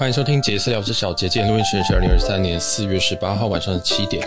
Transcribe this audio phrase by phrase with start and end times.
[0.00, 1.28] 欢迎收听杰斯聊，我是小杰。
[1.28, 4.26] 今天录音时间是二零二三年四月十八号晚上的七点。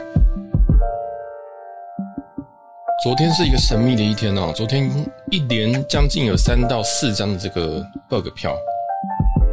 [3.04, 4.88] 昨天是一个神秘的一天哦，昨天
[5.32, 8.56] 一连将近有三到四张的这个 bug 票。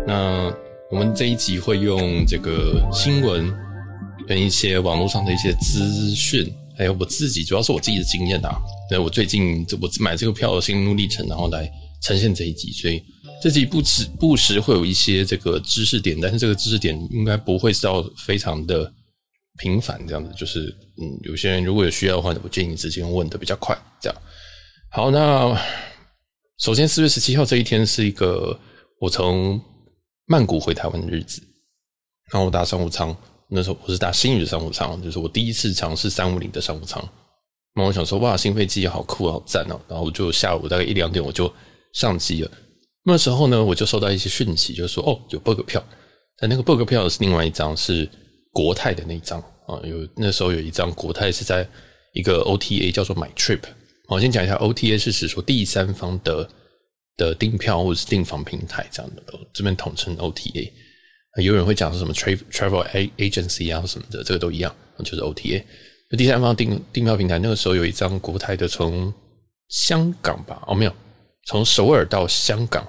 [0.07, 0.53] 那
[0.91, 3.51] 我们这一集会用这个新闻
[4.29, 8.61] 跟一些网络上的一些资讯，还有我自己，主要是我自己的经验啊。
[8.91, 11.67] 那我最近我买这个票的心路历程，然后来
[12.03, 13.03] 呈现这一集，所以。
[13.43, 18.93] 这集不时不时会有一些这个知识点，但是这个知识点应该不会是到非常的
[19.57, 20.67] 频繁，这样子就是，
[21.01, 24.23] 嗯，有些人如果有需要的话，我建议直接问的比较快，这样。
[24.91, 25.59] 好，那
[26.59, 28.61] 首先四月十七号这一天是一个
[29.01, 29.59] 我从
[30.27, 31.41] 曼谷回台湾的日子，
[32.31, 33.17] 然后我搭商务舱，
[33.49, 37.03] 那时候我是搭新宇的商务舱，就是我第一次尝试三五零的商务舱。
[37.75, 39.81] 那我想说，哇，新飞机好酷，好赞哦！
[39.89, 41.51] 然后就下午大概一两点我就
[41.93, 42.51] 上机了。
[43.05, 45.83] 那时候呢，我就收到一些讯息，就是说，哦，有 bug 票，
[46.37, 48.09] 但那个 bug 票是另外一张，是
[48.53, 49.81] 国泰的那一张啊。
[49.85, 51.67] 有那时候有一张国泰是在
[52.13, 53.63] 一个 OTA 叫做 MyTrip。
[54.09, 56.49] 我先讲一下 OTA 是指说第三方的
[57.17, 59.23] 的订票或者是订房平台这样的，
[59.55, 60.71] 这边统称 OTA。
[61.43, 65.63] 有人会讲是什么 Travel travel agency 啊什么的，这个都一样，就是 OTA。
[66.11, 69.13] 就第三方订订票平台，那个时候有一张国泰的从
[69.69, 70.95] 香港吧，哦没有。
[71.47, 72.83] 从首尔到香港，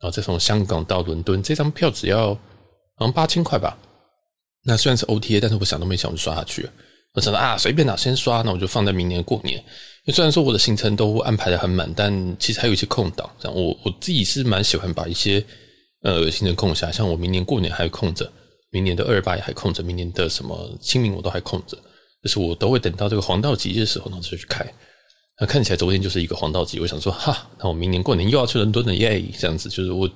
[0.00, 2.34] 然后再从香港到伦敦，这张票只要
[2.96, 3.76] 好像八千块吧。
[4.64, 6.72] 那虽然是 OTA，但是我想都没想就刷下去了。
[7.12, 9.56] 我想说啊，随便哪先刷，那我就放在明年过年。
[9.58, 13.30] 因为虽然说我的行程都安排得很满，但其实还有一些空档。
[13.38, 15.44] 这样我我自己是蛮喜欢把一些
[16.02, 18.30] 呃行程空下，像我明年过年还空着，
[18.70, 21.76] 明年的二八也还空着，明年的什么清明我都还空着，
[22.22, 24.66] 就是我都会等到这个黄道吉日的时候，然后再去开。
[25.40, 29.20] 那看起来昨天就是一个黄道吉，我想说哈，那我明年过年又要去伦敦了耶！
[29.36, 30.08] 这样子就是我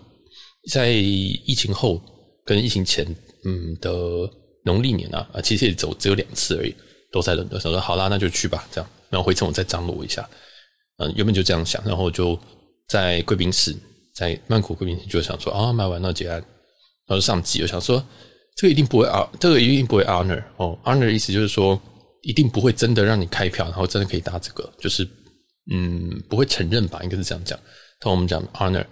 [0.71, 2.01] 在疫情后
[2.45, 3.05] 跟疫情前，
[3.45, 3.91] 嗯的
[4.65, 6.73] 农历年啊啊，其实也走只有两次而已，
[7.11, 7.61] 都在伦敦。
[7.61, 8.89] 想说好啦，那就去吧，这样。
[9.11, 10.25] 然后回程我再张罗一下，
[10.99, 12.39] 嗯，原本就这样想，然后就
[12.87, 13.75] 在贵宾室，
[14.15, 16.37] 在曼谷贵宾室就想说啊，买完了结案，
[17.09, 17.61] 然后上机。
[17.63, 18.01] 我想说
[18.57, 21.77] 这个一定不会啊，这个一定不会 honor 哦，honor 的意思就是说。
[22.23, 25.07] 一定不会真的让你开票，然后真的可以搭这个，就是
[25.71, 27.01] 嗯，不会承认吧？
[27.03, 27.59] 应该是这样讲。
[28.01, 28.85] 但我们讲 honor，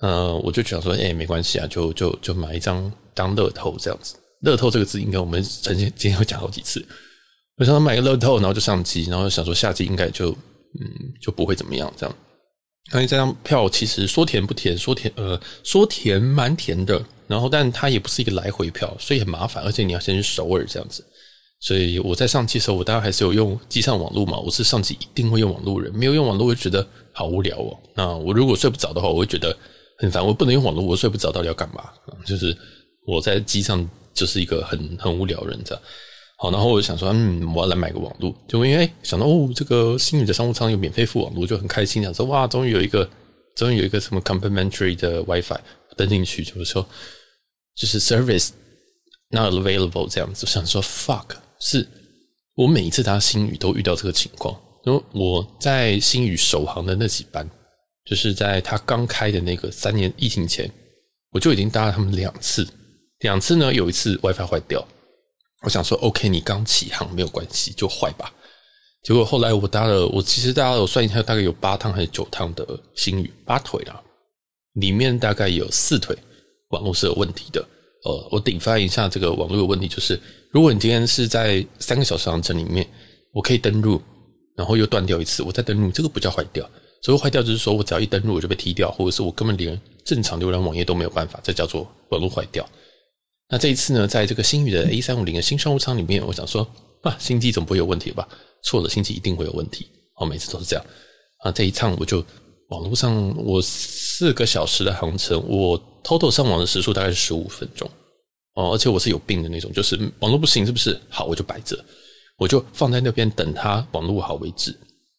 [0.00, 4.16] 呃，我就想说，哎、没关系啊，就就就买一张当乐透这样子。
[4.40, 6.84] 乐透这个字，应该我们曾经今天会讲好几次。
[7.56, 12.16] 我想买个乐透，然后就上机，然后想说下机应该就嗯就不会怎么样这样。
[12.92, 21.04] 因为这张票其实说甜不甜，说甜呃说甜蛮甜的，然后但它也不是一个来回票，所以很麻烦，而且你要先去首尔这样子。
[21.58, 24.38] 所以我在上机的时候，我大概还是有用机上网络嘛。
[24.38, 27.76] 我是上机一定会用网络人，没有用网络我就觉得好无聊哦。
[27.94, 29.56] 那我如果睡不着的话，我会觉得
[29.98, 30.24] 很烦。
[30.24, 31.84] 我不能用网络，我睡不着，到底要干嘛？
[32.26, 32.56] 就是
[33.06, 35.82] 我在机上就是一个很很无聊人这样。
[36.38, 43.08] 好，然后我就想说，嗯，我要来买个网络，就因为想到哦，这个新宇的商务舱有免费付网络，就很开心，想说哇，终于有一个，
[43.56, 45.58] 终于有一个什么 complimentary 的 WiFi
[45.96, 46.86] 登进去，就是说
[47.74, 48.50] 就是 service
[49.30, 51.24] not available 这样子，想说 fuck。
[51.60, 51.86] 是
[52.54, 57.48] 我每一次搭星宇都遇到这个情况，因为我在星宇首航的那几班，
[58.04, 60.70] 就是在他刚开的那个三年疫情前，
[61.32, 62.66] 我就已经搭了他们两次，
[63.20, 64.86] 两次呢，有一次 WiFi 坏掉，
[65.62, 68.32] 我想说 OK，你刚起航没有关系，就坏吧。
[69.02, 74.02] 结果后来我搭了，我其实搭了，我算一下，大概有八趟还是九趟的星宇，八腿啦，
[74.74, 76.16] 里面大概有四腿
[76.70, 77.64] 网络是有问题的。
[78.06, 80.18] 呃，我顶翻一下这个网络的问题，就是
[80.52, 82.86] 如果你今天是在三个小时航程里面，
[83.32, 84.00] 我可以登录，
[84.56, 86.64] 然后又断掉一次，我再登录，这个不叫坏掉。
[87.02, 92.64] 所谓坏掉就是说我只要一登录我就被踢掉，或者是我根本连正常浏览网页都没有办法，这叫做网络坏掉。
[93.48, 96.66] 那这一次呢，在这个星宇的 A 三五零的新商务舱里面，我想说
[97.02, 98.26] 啊，新机总不会有问题吧？
[98.62, 99.86] 错了，新机一定会有问题。
[100.16, 100.84] 哦，每次都是这样。
[101.40, 102.24] 啊，这一趟我就
[102.68, 105.80] 网络上我四个小时的航程，我。
[106.06, 107.90] total 上网的时数大概是十五分钟
[108.54, 110.96] 哦，而且我是有病的那种，就是网络不行是不是？
[111.08, 111.76] 好，我就摆着，
[112.38, 114.70] 我就放在那边等它网络好为止。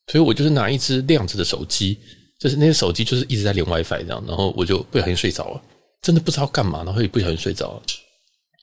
[0.09, 1.97] 所以我就是拿一支亮着的手机，
[2.39, 5.61] 就是那些手机就是一直在连 WiFi 这样，然后我就不小心睡着了，
[6.01, 7.81] 真的不知道干嘛，然后也不小心睡着了。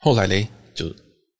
[0.00, 0.90] 后来嘞，就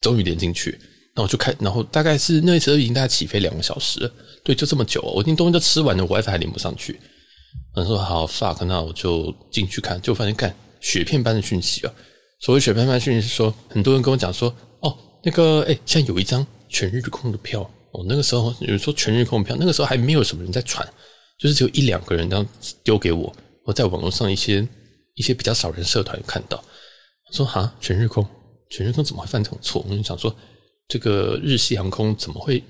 [0.03, 0.79] 终于连进去，
[1.15, 4.13] 那我就开，然后大概是那时候已经大概起飞两个小时了，
[4.43, 7.01] 对，就这么久，我已经东西都吃完了，WiFi 还连不上去。
[7.75, 10.55] 然后说好 fuck，那我就进去看，就发现看。
[10.81, 11.95] 雪片般的讯息啊！
[12.41, 17.63] 所谓雪片般的讯息是说，很多人跟我讲说，哦，那个，哎，现在有一张全日空的票
[17.93, 18.05] 哦。
[18.07, 20.87] 那个时候有人说全日空的票，那个时候还没有什么人在传，
[21.39, 22.47] 就是只有一两个人这样
[22.83, 23.35] 丢给我。
[23.65, 24.67] 我在网络上一些
[25.15, 26.63] 一些比较少人社团看到，
[27.33, 28.27] 说哈，全日空，
[28.69, 29.83] 全日空怎么会犯这种错？
[29.89, 30.37] 我就想说，
[30.87, 32.63] 这个日系航空怎么会，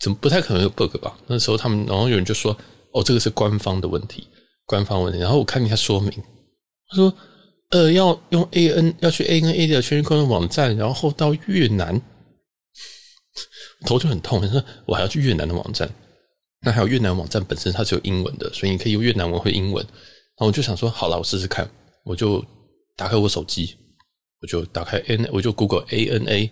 [0.00, 1.18] 怎么不太可能有 bug 吧？
[1.26, 2.56] 那时候他们，然后有人就说，
[2.96, 4.26] 哦，这个是官方的问题，
[4.64, 5.18] 官方问题。
[5.18, 6.10] 然后我看一下说明，
[6.88, 7.12] 他说，
[7.70, 12.00] 呃，要用 AN 要去 ANA 的全日空的网站，然后到越南，
[13.84, 14.40] 头就很痛。
[14.40, 15.88] 他说我还要去越南的网站，
[16.62, 19.84] 那还有越南网站本身它是有英文的，所以你可以用越南文或英文。
[19.84, 21.68] 然后我就想说，好了，我试试看，
[22.04, 22.44] 我就。
[22.98, 23.76] 打开我手机，
[24.40, 26.50] 我就打开 N，我就 Google A N A，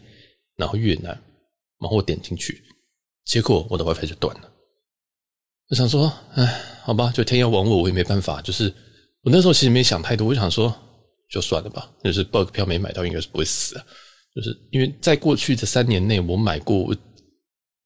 [0.56, 1.06] 然后越南，
[1.81, 2.62] 然后我点进去，
[3.25, 4.52] 结果我的 WiFi 就断了。
[5.70, 8.40] 我想说，哎，好吧，就天要亡我，我也没办法。
[8.43, 8.72] 就是
[9.22, 10.75] 我那时候其实没想太多，我就想说，
[11.31, 11.90] 就算了吧。
[12.02, 13.75] 就是 bug 票没买到，应该是不会死。
[14.34, 16.94] 就是因为在过去这三年内，我买过，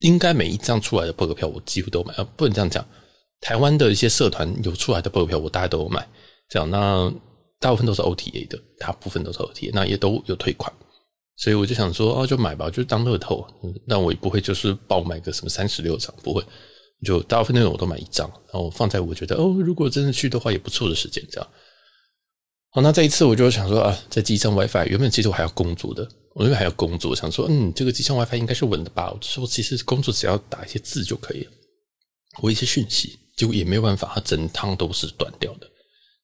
[0.01, 2.15] 应该每一张出来的 bug 票，我几乎都买。
[2.15, 2.85] 啊，不能这样讲，
[3.41, 6.07] 台湾的一些社团有出来的 bug 票，我大概都有买。
[6.49, 7.13] 这样那。
[7.61, 10.73] 大部分都是 OTA 的，大部分都是 OTA，那也都有退款，
[11.39, 13.45] 所以我就想说，哦，就买吧，就当乐透。
[13.85, 16.41] 那我也不会就是爆买个什么三十六张，不会，
[17.05, 21.49] 就大部分内容我都买一张，然后放在我觉得哦，如果真的去的话也不错的时间这样。
[22.71, 29.11] 好，那这一次我就想说啊，在机上 WiFi，原本其实我还要工作的，我因为还要工作，想说嗯，这个机上 WiFi 应该是稳的吧？
[29.11, 31.51] 我说其实工作只要打一些字就可以了，
[32.35, 35.67] 回一些讯息，结果也没有办法，它整趟都是断掉的。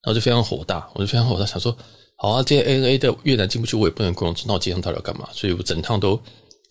[0.03, 1.75] 然后就非常火大，我就非常火大，想说，
[2.19, 5.27] 好啊，这些 ANA 的越南进不去，我也不能工作，那我机上到底要干嘛？
[5.33, 6.21] 所以我整趟都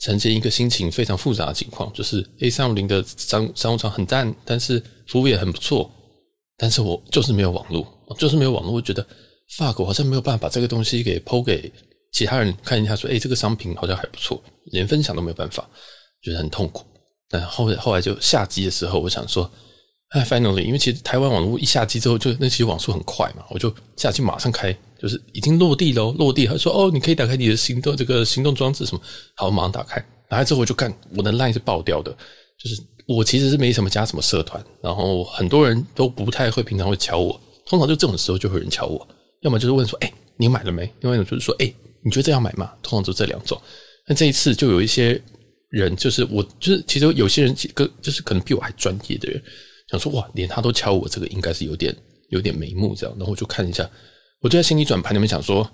[0.03, 5.89] 呈现一个心情非常复杂的情况，就是 A 三五零的商商务舱很赞，但是服务也很不错，
[6.57, 9.01] 但是我就是没有网络，就是没有网络，我觉得
[9.57, 11.71] fuck，我好像没有办法把这个东西给抛给
[12.11, 15.65] 其他人看一下，说，哎，这个商品好像还不错，连分享都没有办法，
[16.21, 16.85] 觉得很痛苦。
[17.29, 19.49] 但后后来就下机的时候，我想说。
[20.13, 24.71] 哎，finally，因为其实台湾网络一下机之后，就那其实网速很快嘛，我就下机马上开，
[25.01, 29.01] 就是已经落地了，落地，他说哦，你可以打开你的行动这个行动装置什么，
[29.35, 29.99] 好，我马上打开，
[30.29, 32.15] 打开之后我就看我的 line 是爆掉的，
[32.63, 39.07] 就是我其实是没什么加什么社团，然后很多人都不太会，平常会敲我，通常就这种时候就会有人敲我，
[39.41, 40.83] 要么就是问说，哎，你买了没？
[41.01, 41.73] 另外一种就是说，哎，
[42.05, 42.71] 你觉得这要买吗？
[42.83, 43.59] 通常就这两种，
[44.07, 45.19] 那这一次就有一些
[45.69, 49.41] 人，就是我就是其实有些人几个就是可能比我还专业的人。
[49.93, 51.95] 想说哇，连他都敲我，这个应该是有点
[52.29, 53.15] 有点眉目这样。
[53.15, 53.87] 然后我就看一下，
[54.41, 55.69] 我就在心里转盘里面想说，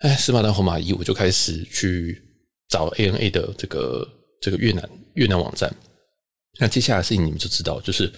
[0.00, 2.22] 哎，死马当活马医，我就开始去
[2.68, 4.06] 找 ANA 的这个
[4.42, 5.74] 这个越南越南网站。
[6.60, 8.12] 那接下来的事情你们就知道，就是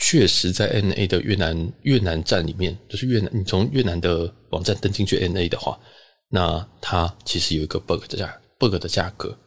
[0.00, 5.78] 确实在 N A 的越南越南站里面，就是越南，你从越南的网站登进去 N A 的话，
[6.28, 9.38] 那它其实有一个 bug 的价 bug 的价格，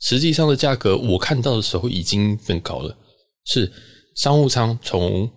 [0.00, 2.96] 实际上的价格我看到的时候已经很高了，
[3.44, 3.70] 是。
[4.18, 5.30] 商务舱从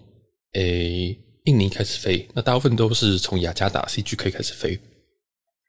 [0.54, 4.80] 诶印尼开始飞，那大部分都是从雅加达 CGK 开始飞，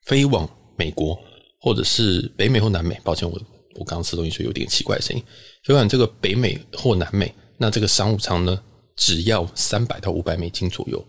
[0.06, 0.48] 飞往
[0.78, 1.18] 美国
[1.60, 2.98] 或者是北美或南美。
[3.04, 3.38] 抱歉，我
[3.74, 5.22] 我刚刚吃东西所以有点奇怪的声音。
[5.64, 8.58] 飞往这个北美或南美，那这个商务舱呢，
[8.96, 11.04] 只要三百到五百美金左右，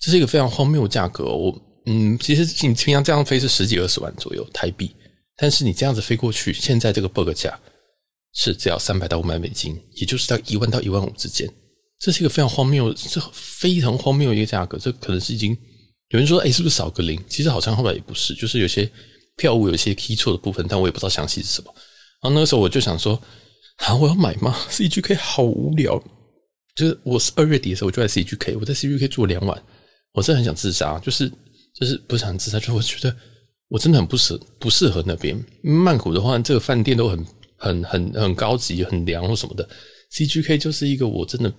[0.00, 1.24] 这是一个非常荒谬的价格。
[1.24, 1.54] 我
[1.84, 4.90] 嗯，其实你平常这样飞是十几二十万左右台币，
[5.36, 7.60] 但是你这样子飞过去，现在这个 bug 价。
[8.34, 11.48] 是只要三百到五百美金，也就是在一万到一万五之间，
[11.98, 14.78] 这是一个非常荒谬，这非常荒谬的一个价格。
[14.78, 15.56] 这可能是已经
[16.08, 17.22] 有人说，哎，是不是少个零？
[17.28, 18.90] 其实好像后来也不是，就是有些
[19.36, 21.72] 票务有些 key 错的部分，但我也不知道详细是什么。
[22.22, 23.20] 然后那个时候我就想说，
[23.76, 26.02] 啊，我要买吗？CGK 好无聊。
[26.74, 29.62] 就是我是二月底的时候，我就在 CGK，我在 CGK 住了两晚，
[30.14, 31.30] 我真的很想自杀，就是
[31.78, 33.14] 就是不想自杀，就我觉得
[33.68, 35.38] 我真的很不适不适合那边。
[35.62, 37.22] 曼谷的话，这个饭店都很。
[37.62, 39.66] 很很很高级、很凉或什么的
[40.12, 41.50] ，CGK 就是一个我真的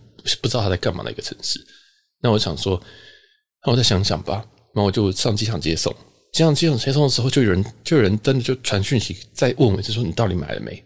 [0.41, 1.60] 不知道他在干嘛的一个城市。
[2.22, 2.81] 那我想说，
[3.65, 4.45] 那我再想想吧。
[4.75, 5.93] 然后我就上机场接送，
[6.31, 10.83] 机场机场接送的时候，就有人就有人真的就传讯息在问我，就说你到底买了没？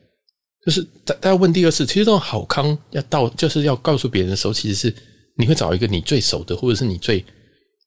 [0.66, 4.94] 就是大大家问第二次，其实这种好康要到就是要告诉别人的时候，其实是
[5.38, 7.24] 你会找一个你最熟的，或者是你最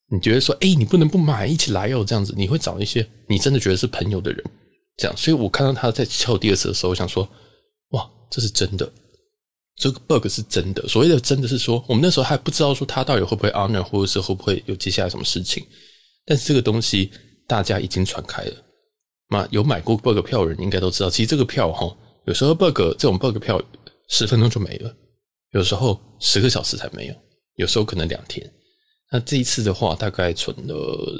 [0.09, 4.43] 你觉得说，哎，你不能不买，一起来哦，这样子，你会找一些你真的觉得是朋友的人。
[5.01, 7.27] 这样，所以我看到他在敲第二次的时候，我想说，
[7.89, 8.87] 哇，这是真的，
[9.77, 10.87] 这个 bug 是真的。
[10.87, 15.65] 所谓的真的是说，我们那时候还不知道说他到底会不会 honor，或者是会不会有接下来什么事情。
[16.23, 17.09] 但是这个东西
[17.47, 18.53] 大家已经传开了，
[19.27, 23.59] 那有买过 bug 票的人应该都知道，其实这个票哈，有时候 bug 这种 bug 票
[24.07, 24.95] 十分钟就没了，
[25.53, 27.15] 有时候十个小时才没有，
[27.55, 28.47] 有时候可能两天。
[29.11, 31.19] 那这一次的话，大概存了，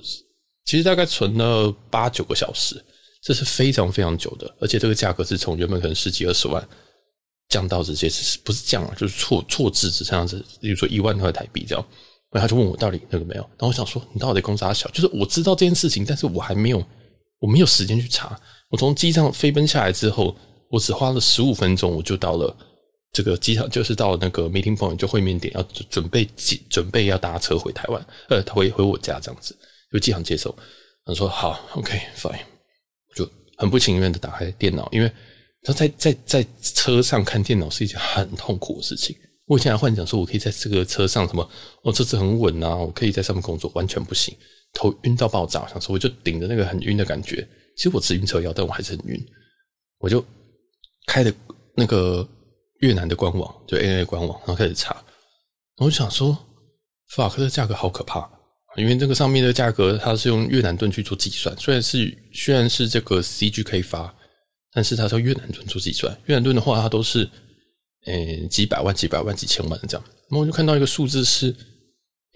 [0.65, 2.79] 其实大概存了八九个小时。
[3.21, 6.67] 这是非常非常久的，而且这个价格是从原本可能十几二十万
[7.49, 11.85] 降到直接是不是降了，就是错错字只这样子，比如说一万块台币这样。
[12.31, 14.89] 然后他就问我到底那个没有，然后我想说你到底公差小？
[14.91, 16.81] 就是我知道这件事情，但是我还没有，
[17.39, 18.39] 我没有时间去查。
[18.69, 20.33] 我从机上飞奔下来之后，
[20.69, 22.55] 我只花了十五分钟，我就到了
[23.11, 26.25] 这个机场，就是到那个 meeting point 就会面点，要准备
[26.69, 29.53] 准备要搭车回台湾，呃，回回我家这样子，
[29.91, 30.57] 就机场接受。
[31.03, 32.39] 他说好，OK，fine，
[33.61, 35.11] 很不情愿的打开电脑，因为
[35.61, 39.15] 他在在在车上看电脑是一件很痛苦的事情。
[39.45, 41.47] 我以前还幻想说，我可以在这个车上什么，
[41.83, 44.35] 哦，车子很稳啊，我可以在上面工作，完全不行，
[44.73, 45.67] 头晕到爆炸。
[45.67, 47.47] 想说，我就顶着那个很晕的感觉。
[47.77, 49.25] 其实我吃晕车药，但我还是很晕。
[49.99, 50.25] 我就
[51.05, 51.31] 开的
[51.75, 52.27] 那个
[52.79, 55.03] 越南的官网，就 ANA 官网，然后开始查。
[55.77, 56.35] 我就想说，
[57.15, 58.27] 法克的价格好可怕，
[58.77, 64.13] 因为这个上面的价格它是用越南盾去做计算，虽然是虽然是这个 CGK 发，
[64.71, 66.15] 但是它是用越南盾做计算。
[66.25, 67.29] 越南盾的话，它都是。
[68.03, 71.55] 呃，几百万、几百万、几千万这样，然后我就看到一个数字是，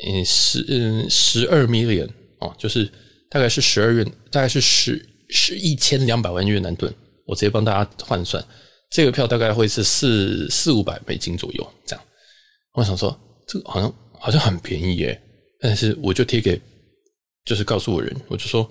[0.05, 2.07] 呃，十嗯十二 million
[2.39, 2.87] 哦，就是
[3.31, 6.93] 大概是十二元，大概是十十一千两百万越南盾。
[7.25, 8.45] 我直接帮大家换算，
[8.91, 12.05] 这个票大概会是四四五百美金左右这样。
[12.73, 15.19] 我想说，这个好像好像很便宜耶，
[15.67, 16.61] 但是我就贴给，
[17.43, 18.69] 就是告诉我人，我就说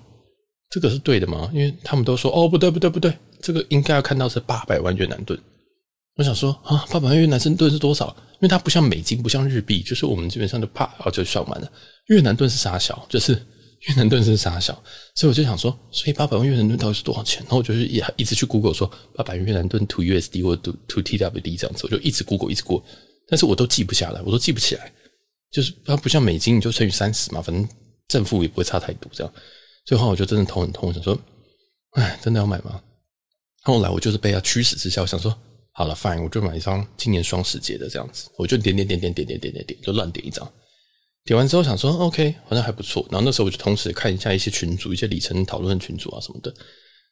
[0.69, 1.51] 这个是对的吗？
[1.53, 5.37] 因为他们都说哦，不对不对不对，这个应该要看到是八百万越南盾。
[6.15, 8.15] 我想说啊，八百万越南盾是多少？
[8.35, 11.69] 因为它不像美金，不像日币，就是我们基本上就啪，然后就算完了。
[12.07, 13.05] 越南盾是啥小？
[13.09, 14.73] 就是越南盾是啥小？
[15.15, 17.41] 所以我就想说，所以八百万越南盾到底是多少钱？
[17.43, 22.81] 然后我就是也一直去 Google 说八百万越南盾 to USD 或 to to TWD 这样子，我就一直 Google 一直过，
[23.27, 24.91] 但是我都记不下来，我都记不起来。
[25.55, 27.67] 就是它不像美金，你就乘以三十嘛，反正
[28.09, 29.33] 正负也不会差太多这样。
[29.85, 31.17] 最后我就真的头很痛，想说，
[31.91, 32.81] 哎，真的要买吗？
[33.63, 35.35] 后来我就是被他驱使之下，我想说。
[35.77, 40.49] 好了，fine，我就买一张今年双十节的这样子，我就点点点点点点点点点，就乱点一张。
[41.25, 43.05] 点完之后想说，OK，好像还不错。
[43.11, 46.53] 然后那时候我就同时看一下一些群组，一些里程讨论群组啊什么的，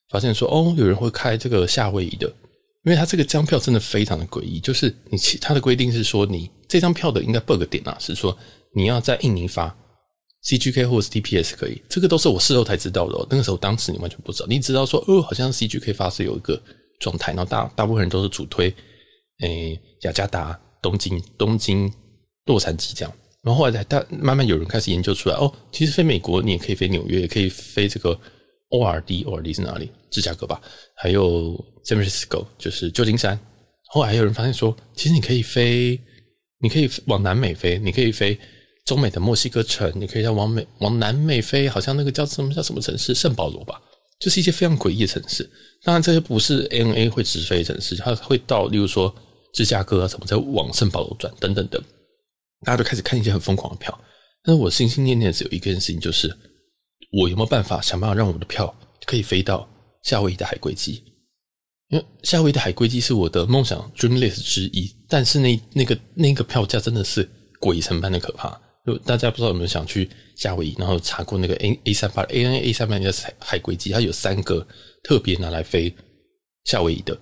[0.08, 2.34] 发现说，哦，有人会开这个夏威夷的，
[2.84, 8.38] 因为他这个张票真的非常的诡异，就是你其他的规定是说，你这张票的应该 bug 点啊，是说
[8.76, 9.76] 你要在印尼发
[10.44, 13.28] CGK 或者是 TPS 可以，这个都是我事后才知道的。
[13.30, 16.62] 那个时候当时你完全不知道，你知道说，哦，好像 CGK 发是有一个。
[17.00, 18.74] 状态，然后大大部分人都是主推，
[19.42, 21.92] 诶、雅加达、东京、东京、
[22.46, 23.14] 洛杉矶这样。
[23.42, 28.18] 然后后来才大慢慢有人开始研究出来，哦，其实飞美国你也可以飞纽约，也可以飞这个
[28.74, 29.90] ORD，ORD 是哪里？
[30.10, 30.62] 芝加哥吧？
[30.96, 31.54] 还有
[31.86, 33.40] San Francisco，就是旧金山。
[33.86, 36.00] 后来还有人发现说，其实你可以飞，
[36.60, 38.38] 你可以往南美飞，你可以飞
[38.86, 43.14] 中美的墨西哥城，你可以再往美往南美飞，好像那个叫什么叫什么城市？
[43.14, 43.80] 圣保罗吧？
[44.20, 45.48] 就是一些非常诡异的城市。
[45.84, 49.14] 当然，这些不是 ANA 会直飞城市，它会到，例如说
[49.54, 51.82] 芝加哥啊什么，再往圣保罗转等等等。
[52.66, 53.96] 大家都开始看一些很疯狂的票，
[54.44, 56.34] 但是我心心念念只有一件事情，就是
[57.14, 59.68] 我有没有办法想办法让我的票可以飞到
[60.04, 61.04] 夏威夷的海龟机？
[61.90, 67.30] 因为夏威夷的海龟机是我的梦想 dream list 之一，但是那那个那个票价真的是
[67.60, 68.60] 鬼神般的可怕。
[68.86, 74.68] 就大家不知道有没有想去夏威夷，然后查过那个 A A 三八 A N A 三八零的海海龟机，它有三个。
[75.04, 75.94] 特别拿来飞
[76.64, 77.20] 夏威夷的，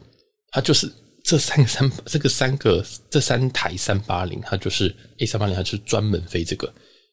[0.51, 0.87] 它就是
[1.23, 6.71] 这三个三这个三个这三台三八零，它就是 A 三八零，它就是专门飞这个。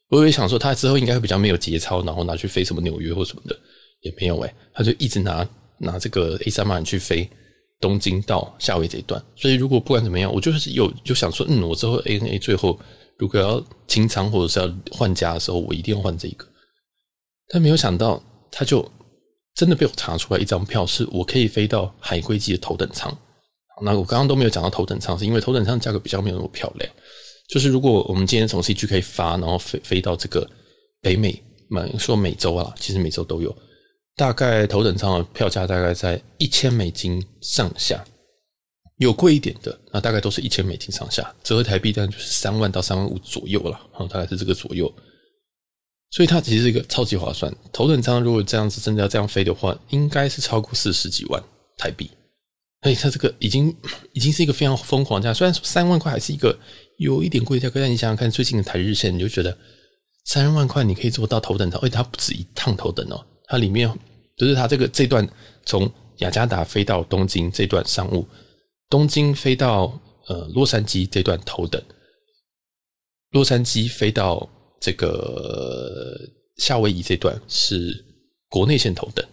[0.09, 3.57] 我也想说，他之后应该会比较没有节操，然后拿去飞什么纽约或什么的，
[4.01, 5.47] 也没有诶，他就一直拿
[5.79, 7.29] 拿这个 A 三八零去飞
[7.81, 9.23] 东京到夏威夷这一段。
[9.37, 12.79] 所以如果不管怎么样，我就是有就想说，嗯，我之后 ANA 最后
[13.19, 16.47] 如果要清仓或者是要换家的时候，我一定要换这个。
[17.49, 18.87] 但没有想到，他就。
[19.55, 23.13] 真的被我查出来一张票，是我可以飞到海龟机的头等舱。
[23.83, 26.89] 那我刚刚都没有讲到头等舱，是因为头等舱价格比较没有那么漂亮。
[27.49, 30.49] 就是如果我们今天从 CG 可以发，然后飞飞到这个
[31.01, 31.43] 北美，
[31.99, 33.55] 说美洲啊，其实美洲都有。
[34.17, 38.05] 大概头等舱的票价大概在一千美金上下，
[38.97, 44.93] 有贵一点的，那大概都是一千美金上下，折合台币大概就是三万到三万五左右了，大概是这个左右。
[46.11, 47.55] 所以它其实是一个超级划算。
[47.73, 51.43] 头等舱如果这样子真的要这样飞的话，应该是超过四十几万
[51.77, 52.11] 台币。
[52.83, 53.75] 所以它这个已经
[54.13, 55.35] 已经是一个非常疯狂的价。
[55.35, 56.59] 虽然说三万块还是一个
[56.99, 59.57] 有一点贵价，但你想想看，最近的台日线，你就觉得
[60.27, 63.93] 三万块你可以坐到头等舱，而且它不止一趟头等哦，它里面
[64.37, 65.29] 就是它这个这段
[65.65, 68.25] 从雅加达飞到东京这段商务，
[68.89, 71.83] 东京飞到呃洛杉矶这段头等，
[73.31, 74.49] 洛杉矶飞到。
[74.81, 76.17] 这个
[76.59, 77.93] 夏威夷这段是
[78.49, 79.27] 国内线头等，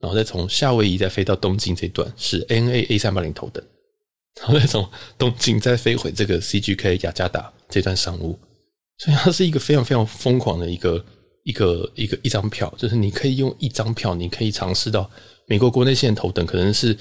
[0.00, 3.64] 然后再从夏威夷再飞到东京这段是 NAA 三八零头等，
[4.40, 8.38] 然后再从东京再飞回这个 CGK 雅加达这段商务，
[8.98, 11.04] 所以它是一个非常非常疯狂的一个
[11.44, 15.10] 一个一个一张票，就是你可以用一张票，你可以尝试到
[15.46, 16.96] 美国国内线头等，可能是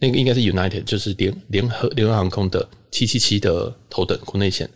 [0.00, 4.68] 那个应该是 United，就是联联合联合航空的七七七的头等国内线，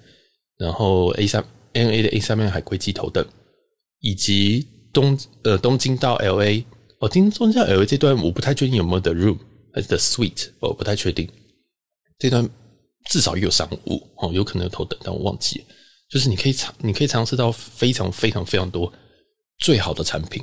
[0.59, 3.27] 然后 A 三 N A 的 A 三面海国际头等，
[4.01, 6.63] 以及东呃东京到 LA，
[7.01, 9.39] 哦，东京到 LA 这段我不太确定有没有 The Room
[9.73, 11.29] 还是 The Suite，我不太确定，
[12.19, 12.49] 这段
[13.11, 15.65] 至少也有商务哦，有可能有头等，但我忘记了。
[16.09, 18.93] 就是你可以尝，你可以尝试到非常非常非常多
[19.59, 20.43] 最好的产品，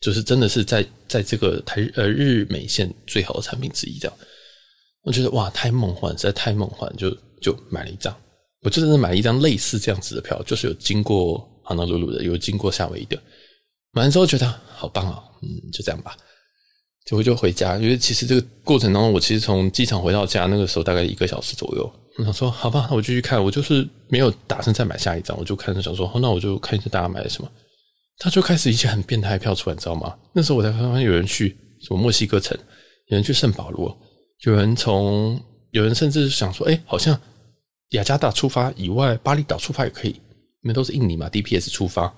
[0.00, 4.16] 就是真的是在在这个台呃日美线最好的产品之一这样。
[5.02, 8.14] 我觉得哇，太梦幻，实在太梦幻，就就买了一张。
[8.62, 13.16] 我就真的买了一张类似这样子的票，就是有经过哈纳鲁鲁的，有经过夏威夷的。
[13.92, 16.16] 买完之后觉得好棒啊，嗯，就这样吧，
[17.06, 17.76] 结果就回家。
[17.76, 21.90] 因为其实这个过程当中，我其实从机场回到家那个时候大概一个小时左右。
[22.18, 23.42] 我想说，好吧，那我继续看。
[23.42, 27.50] 我就是没有打算再买下一张，我就看着想说，那我就看一下大家买了什么。
[28.18, 30.16] 他就开始一些很变态的票出来，你知道吗？
[30.32, 32.56] 那时候我才发现有人去什么墨西哥城，
[33.08, 33.94] 有人去圣保罗，
[34.46, 35.38] 有人从，
[35.72, 37.20] 有人甚至想说，哎，好像
[37.90, 40.12] 雅加达出发以外，巴厘岛出发也可以，
[40.62, 42.10] 因为都是印尼嘛，DPS 出发。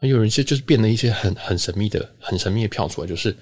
[0.00, 3.36] 有人一些就是变了一些很很神秘的、很神秘的票出来，就是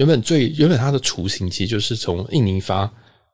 [0.00, 2.90] 原本最原本它的雏形其实就是从印尼发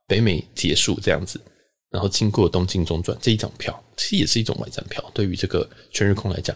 [0.09, 1.41] 北美结束这样子。
[1.89, 5.03] 然后经过东京中转这一张票，其实也是一种买站票。
[5.15, 6.55] 对于这个全日空来讲，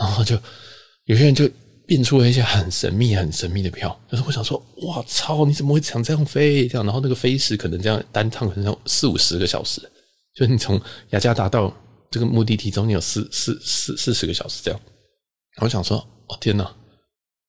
[0.00, 0.34] 然后就
[1.04, 1.48] 有些人就
[1.86, 3.94] 变出了一些很神秘、很神秘的票。
[4.10, 6.66] 就是我想说，哇操，你怎么会想这样飞？
[6.66, 9.82] 这样，然后那个飞时可能这样单趟可能要四五十个小时，
[10.34, 11.72] 就是你从雅加达到
[12.10, 14.80] 这个目的地中间有四四四四十个小时这样。
[15.60, 15.98] 我想说，
[16.28, 16.74] 哦天哪，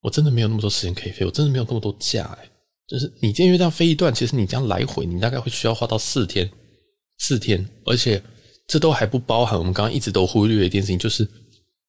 [0.01, 2.49] 我真的没有那么多时间可以飞，我真的没有那么多假哎。
[2.87, 6.49] 就是你今天这样飞一段，其实你这样来回，你大概会需要花到四天。
[7.19, 8.21] 四天，而且
[8.67, 11.25] 这都还不包含我们刚刚一直都忽略的一件事情，就是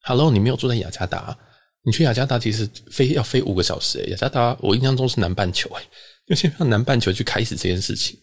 [0.02, 1.36] ，Hello，你没有住在雅加达，
[1.84, 5.82] 你去雅加达其实飞要飞五个小时诶，雅加达我印象中是南半球诶，
[6.28, 8.16] 就先让南半球去开始这件事情，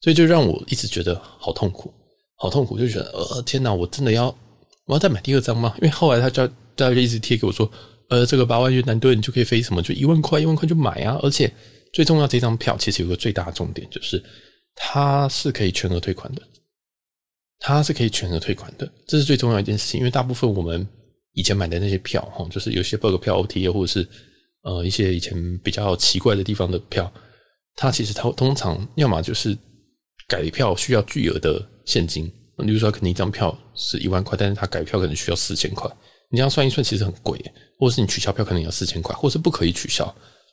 [0.00, 1.92] 所以就让我一直觉得好痛苦，
[2.36, 4.26] 好痛苦，就觉得呃天哪，我真的要
[4.86, 5.74] 我要再买第二张吗？
[5.78, 7.68] 因为后来他就大家就一直贴给我说，
[8.12, 11.50] 呃，这个八万越南盾你就可以飞什么，就一万块一万块就买啊，而且
[11.92, 14.22] 最重要这张票其实有个最大的重点就是
[14.74, 16.42] 它是可以全额退款的。
[17.64, 20.00] 它是可以全额退款的，这是最重要一件事情。
[20.00, 20.84] 因为大部分我们
[21.32, 24.08] 以前买的那些票，哈，就是有些 bug 票、OTA 或者是
[24.62, 27.08] 呃一些以前比较奇怪的地方的票，
[27.76, 29.56] 它其实它通常要么就是
[30.26, 32.26] 改票需要巨额的现金，
[32.58, 35.88] 比如说可能一张票是一万块，但是它改票可能需要四千块，
[36.32, 37.38] 你这样算一算其实很贵，
[37.82, 40.06] 或者是你取消票可能要四千块，或是不可以取消。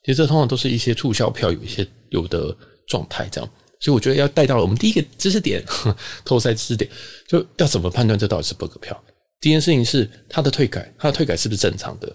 [0.04, 3.48] 其实这通常都是一些促销票有一些有的状态这样。
[3.80, 5.64] 所以我觉得要带到了我们第一个知识点，
[6.26, 6.90] 透塞知识点，
[7.28, 9.00] 就要怎么判断这到底是 bug 票？
[9.40, 12.08] 第一件事情是它的退改，它的退改是不是正常的？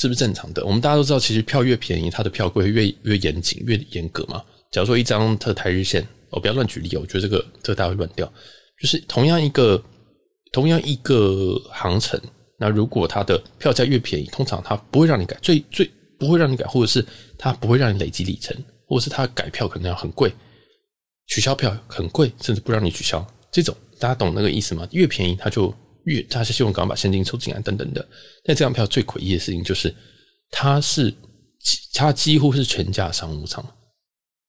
[0.00, 0.64] 是不是正常的？
[0.64, 4.40] 我们大家都知道，其实票越便宜，它的票规越越严谨、越严格嘛。
[4.70, 8.32] 假如说一张特台日线，我不要乱举例，我觉得这个这个大家会乱掉。
[8.80, 9.82] 就是同样一个
[10.52, 12.20] 同样一个航程，
[12.64, 15.86] 那如果它的票价越便宜，通常它不会让你改，最最
[16.18, 17.04] 不会让你改，或者是
[17.36, 18.56] 它不会让你累积里程，
[18.88, 20.32] 或者是它改票可能要很贵。
[21.26, 23.22] 取消票很贵，甚至不让你取消，
[23.52, 24.88] 这种大家懂那个意思吗？
[24.92, 25.74] 越便宜它就
[26.04, 28.00] 越，它是希望赶快把现金抽进来等等的。
[28.42, 29.94] 但这张票最诡异的事情就是，
[30.50, 31.12] 它是
[31.92, 33.62] 它几乎是全价商务舱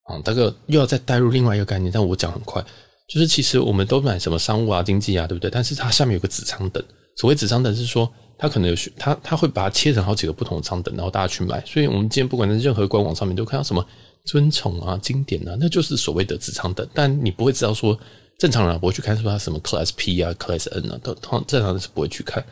[0.04, 0.22] 啊。
[0.24, 2.64] 这个又要再带入另外一个概念，但我讲很快，
[3.10, 5.52] 就是其实我们都买什么商务啊、经济啊，对不对？
[5.52, 6.82] 但是它下面有个子舱等，
[7.16, 11.64] 所谓子仓等是说，它可能有它它会把它切成好几个不同的仓等，然后大家去买。
[11.66, 13.86] 所以我们今天不管在任何官网上面都看到什么。
[14.28, 17.96] 尊崇啊，经典啊，那就是所谓的子仓等，但你不会知道说
[18.40, 22.44] 正常人不会去看说他什么 Class P 啊，Class N 啊，都通常正常人是不会去看。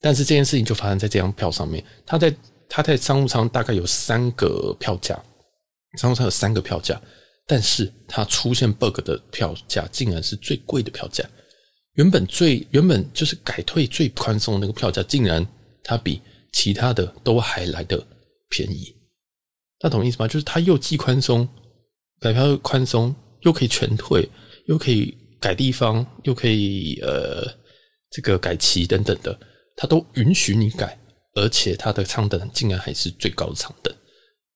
[0.00, 2.34] 但是这件事情就发生在这张票上面，他在
[2.66, 5.22] 他在商务舱大概有三个票价，
[5.98, 6.98] 商务舱有三个票价，
[7.46, 11.22] 但是它出现 bug 的票价竟然是最贵的票价。
[11.94, 15.46] 原本最原本就是改退最宽松的那个票价，竟然
[15.82, 16.20] 它比
[16.52, 18.02] 其他的都还来得
[18.48, 18.94] 便宜。
[19.80, 20.28] 那懂意思吗？
[20.28, 21.46] 就是它又既宽松，
[22.20, 24.28] 改票宽松，又可以全退，
[24.66, 27.44] 又可以改地方，又可以呃
[28.10, 29.38] 这个改期等等的，
[29.76, 30.98] 它都允许你改，
[31.34, 33.92] 而且它的舱等竟然还是最高的舱等，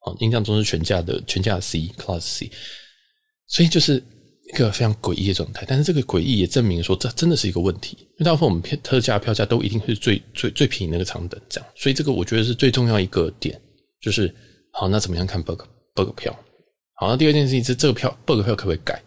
[0.07, 2.51] 哦，印象中是全价的全价 C Class C，
[3.49, 4.03] 所以就是
[4.49, 5.65] 一个非常诡异的状态。
[5.67, 13.61] 但是这个诡异也证明说，这真的是一个问题，因为大部分我们特价票价都一定是最最最便宜那个舱等这样，所以这个我觉得是最重要一个点，
[14.01, 14.35] 就是。
[14.79, 15.63] 好，那怎么样看 bug
[15.95, 16.39] bug 票？
[16.97, 19.03] 好，那第二件事情是这个票 bug 票可不可以改？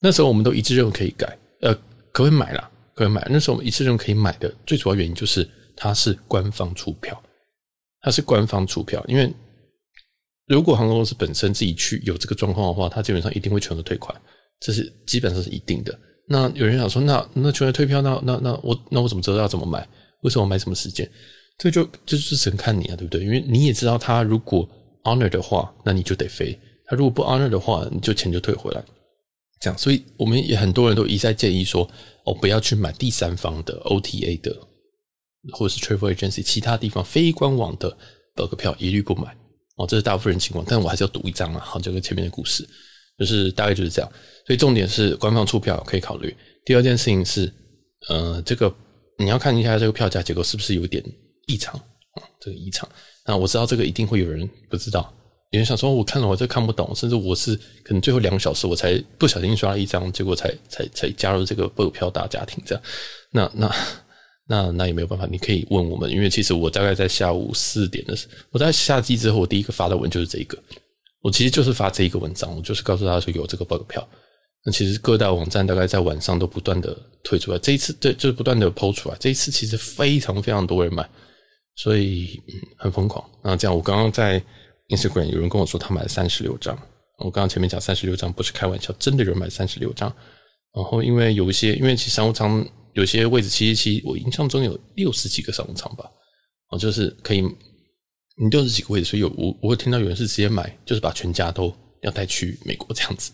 [0.00, 1.74] 那时候我们都一致认为可以改，呃，
[2.12, 2.70] 可不可以买啦？
[2.94, 3.26] 可以买。
[3.28, 7.20] 那时候我们一致认为可以买的最主要原因就是它是官方出票，
[8.00, 9.04] 它是官方出票。
[9.08, 9.34] 因为
[10.46, 14.16] 如果航空公司本身自己去有这个状况的话，它基本上一定会全额退款，
[14.62, 15.98] 这是基本上是一定的。
[16.28, 19.86] 那有人想说，那那全额退票，那那那我那我怎么知道要怎么买？
[20.22, 21.08] 为什么买什么时间？
[21.58, 23.22] 这就就是只能看你啊，对不对？
[23.22, 24.68] 因为你也知道，他如果
[25.02, 28.82] honor 的话，那你就得飞；他如果不 honor 的话，你就钱就退回来。
[29.60, 31.88] 这样，所以我们也很多人都一再建议说，
[32.24, 34.56] 哦，不要去买第三方的 OTA 的，
[35.52, 37.96] 或者是 travel agency 其他地方非官网的
[38.34, 39.36] bug 票，一律不买。
[39.76, 41.60] 哦，这是大部分人情况，但我还是要赌一张啊。
[41.60, 42.68] 好，就跟前面的故事，
[43.22, 44.10] 就是大概就是这样。
[44.46, 46.34] 所以重点是官方出票可以考虑。
[46.64, 47.52] 第二件事情是，
[48.08, 48.72] 呃，这个
[49.18, 51.02] 你要看一下这个票价结构是不是有点
[51.46, 51.74] 异常
[52.14, 52.22] 啊？
[52.40, 52.88] 这个异常。
[53.24, 55.12] 那我知道这个一定会有人不知道。
[55.50, 57.54] 有人想说，我看了我这看不懂，甚至我是
[57.84, 62.82] 可能最后两个小时我才不小心刷了一张，结果才才才加入这个 bug 票大家庭这样。
[63.30, 63.76] 那那
[64.48, 70.58] 那那也没有办法，你可以问我们，因为其实我大概在下午四点的时候，我在下机之后，我第一个发的文就是这个，
[71.22, 74.06] 我其实就是发这一个文章，我就是告诉大家说有这个 bug 票。
[74.64, 81.08] 那其实各大网站大概在晚上都不断的推出来，这一次对就是不断的抛出来，这一次其实非常非常多人买，
[81.76, 83.24] 所以嗯很疯狂。
[83.42, 84.42] 那这样我刚刚在。
[84.88, 86.76] Instagram 有人跟我说他买了三十六张，
[87.16, 90.12] 我刚刚前面讲三十六张不是开玩笑，真的有人买三十六张。
[90.74, 96.04] 然后因为有一些，因为其实商务舱有些位置七七七，我印象中有六十几个商务舱吧，
[96.68, 97.42] 哦，就是可以
[98.42, 103.30] 你六十几个位置，所以有我我会听到有人是直接买，就是把全家都要带去美国这样子，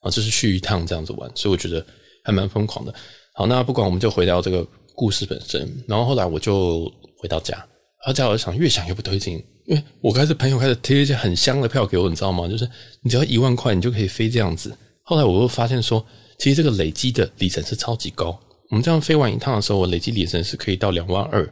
[0.00, 1.84] 啊，就是去一趟这样子玩，所以我觉得
[2.22, 2.94] 还蛮疯狂的。
[3.34, 6.84] 好，那不管我们就回到这个故事本身，然后后来我就
[7.18, 7.58] 回到家，
[8.04, 9.42] 回到家我想越想越不对劲。
[9.66, 12.48] 因为我开始朋友开始贴一些很香的票给我，你知道吗？
[12.48, 12.68] 就是
[13.00, 14.76] 你只要一万块，你就可以飞这样子。
[15.02, 16.04] 后来我又发现说，
[16.38, 18.38] 其实这个累积的里程是超级高。
[18.70, 21.48] 我们这样飞完一趟的时候，我累积里程是可以到两万二，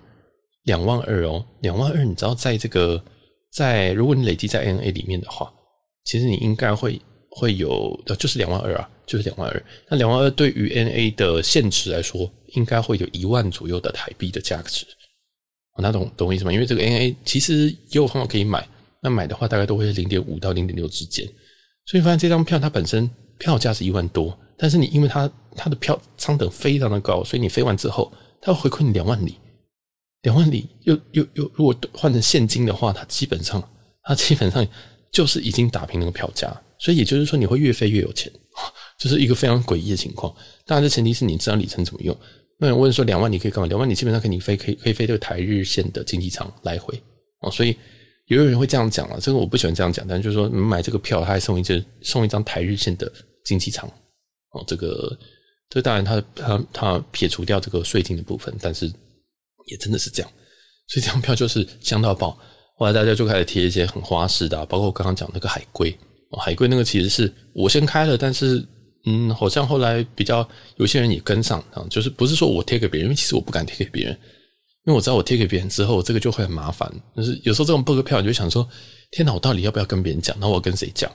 [0.64, 2.05] 两万二哦，两万二。
[2.05, 3.03] 你知道，在这个
[3.53, 5.53] 在如果你累积在 NA 里面的话，
[6.05, 9.62] 其实你应该会会有，就是两万二啊，就是两万二。
[9.88, 14.87] 那两万二对于 NA 的现值来说，应该会有一万左右的台币的价值。
[15.79, 16.53] 那懂懂我意思吗？
[16.53, 18.68] 因为这个 NA 其实也有方法可以买，
[19.03, 21.27] 那买的话大概都会是零点五到零点六之间。
[21.87, 29.37] 所以发现这张票它本身票价是一万多，但是你因为它它的票舱等非常的高，所以你飞完之后，它会回馈你两万里，
[30.22, 33.62] 两万里又又又如果换成现金的话，它基本上
[34.02, 34.66] 它基本上
[35.12, 38.30] 就是已经打平那个票价，所以也就是说你会越飞越有钱，
[38.98, 40.35] 这、 就是一个非常诡异的情况。
[40.66, 42.16] 当然，这前提是你知道里程怎么用。
[42.59, 43.66] 那有问说，两万你可以干嘛？
[43.66, 46.94] 两万你基本上可以飞，可以可以飞这个台日线的经济舱来回
[47.40, 47.50] 哦。
[47.50, 47.70] 所以
[48.26, 53.11] 也有人会这样讲啊，这个我不喜欢这样讲，但就是说，你买这个票，他还送一张送一张台日线的
[53.46, 53.88] 经济舱
[54.52, 54.62] 哦。
[54.66, 55.18] 这个
[55.70, 58.92] 这当然他他他撇除掉这个税金的部分，但是
[59.66, 60.31] 也真的是这样。
[60.88, 62.38] 所以这张票就是香到爆。
[62.77, 65.96] 后来大家就开始贴一些很花式的，包括我刚刚讲那个海龟，
[66.38, 68.66] 海龟那个其实是我先开了，但是。
[69.07, 70.46] 嗯，好像后来比较
[70.77, 74.12] 有些人也跟上啊，就是不是说我贴给别人，因为其实我不敢贴给别人，
[74.85, 76.87] 因为我知道我贴给别人之后，这个就会很麻烦。
[77.16, 78.68] 就是有时候这种 bug 票，你就想说，
[79.12, 80.37] 天哪，我到底要不要跟别人讲？
[80.38, 81.11] 那我跟谁讲？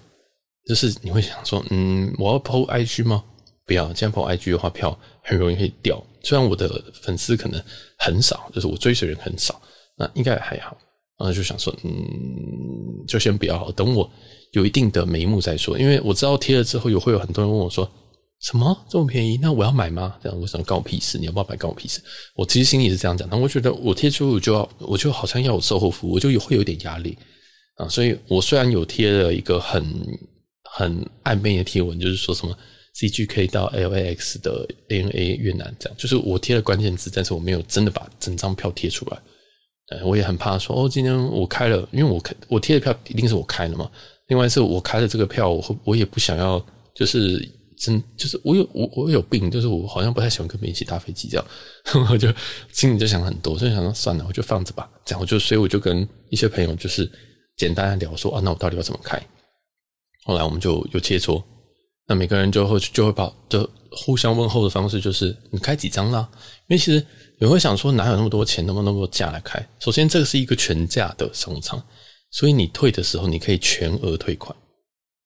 [0.68, 3.24] 就是你会想说，嗯，我要 po IG 吗？
[3.68, 6.02] 不要，这样 po IG 的话，票很容易会掉。
[6.24, 7.62] 虽然我的粉丝可能
[7.98, 9.62] 很少，就是我追随人很少，
[9.98, 10.78] 那应该还好。
[11.18, 11.92] 然后就想说，嗯，
[13.08, 14.10] 就先不要好，等我。
[14.52, 17.90] 有一定的眉目再说，因为我知道贴了之后，有会有很多人问我说
[18.40, 19.38] ：“什么这么便宜？
[19.42, 22.02] 那我要买吗？”这样我想关我屁事，你要不要买关我屁事？
[22.36, 27.18] 我其实心里是这样讲，但我觉得我贴出我就要，我就好像要有售后服务，我就会有点压力
[27.76, 27.86] 啊。
[27.90, 29.86] 所以我虽然有贴了一个很
[30.64, 32.58] 很暧昧的贴文，就是说什么
[32.96, 39.22] CGK 到 LAX 的 ANA 越南这样，就是我贴了关键字，但是我没有真的把整张票贴出来。
[40.04, 43.92] 我也很怕说哦，今天我开了，因为我开我贴的票一定是我开的嘛。
[44.28, 47.38] 另外是我开了这个票，我我也不想要，就是
[47.78, 51.46] 真就是我有我我有病，就是我好像不太喜欢跟别人一起搭飞机这样，
[52.10, 52.34] 我就
[52.72, 54.90] 心里就想很多，所以想说算了，我就放着吧。
[55.06, 57.08] 这样我就所以我就跟一些朋友就是
[57.58, 59.22] 简单的聊说啊，那我到底要怎么开？
[60.24, 61.44] 后来我们就有切磋，
[62.08, 66.30] 那每个人就会就会把就互相问候的方式就是你开几张啦？
[66.68, 66.94] 因为其实
[67.40, 69.66] 有人会想说哪有那么多钱，那么那么多价来开？
[69.80, 71.82] 首先这个是一个全价的商场。
[72.32, 74.54] 所以你退的时候，你可以全额退款，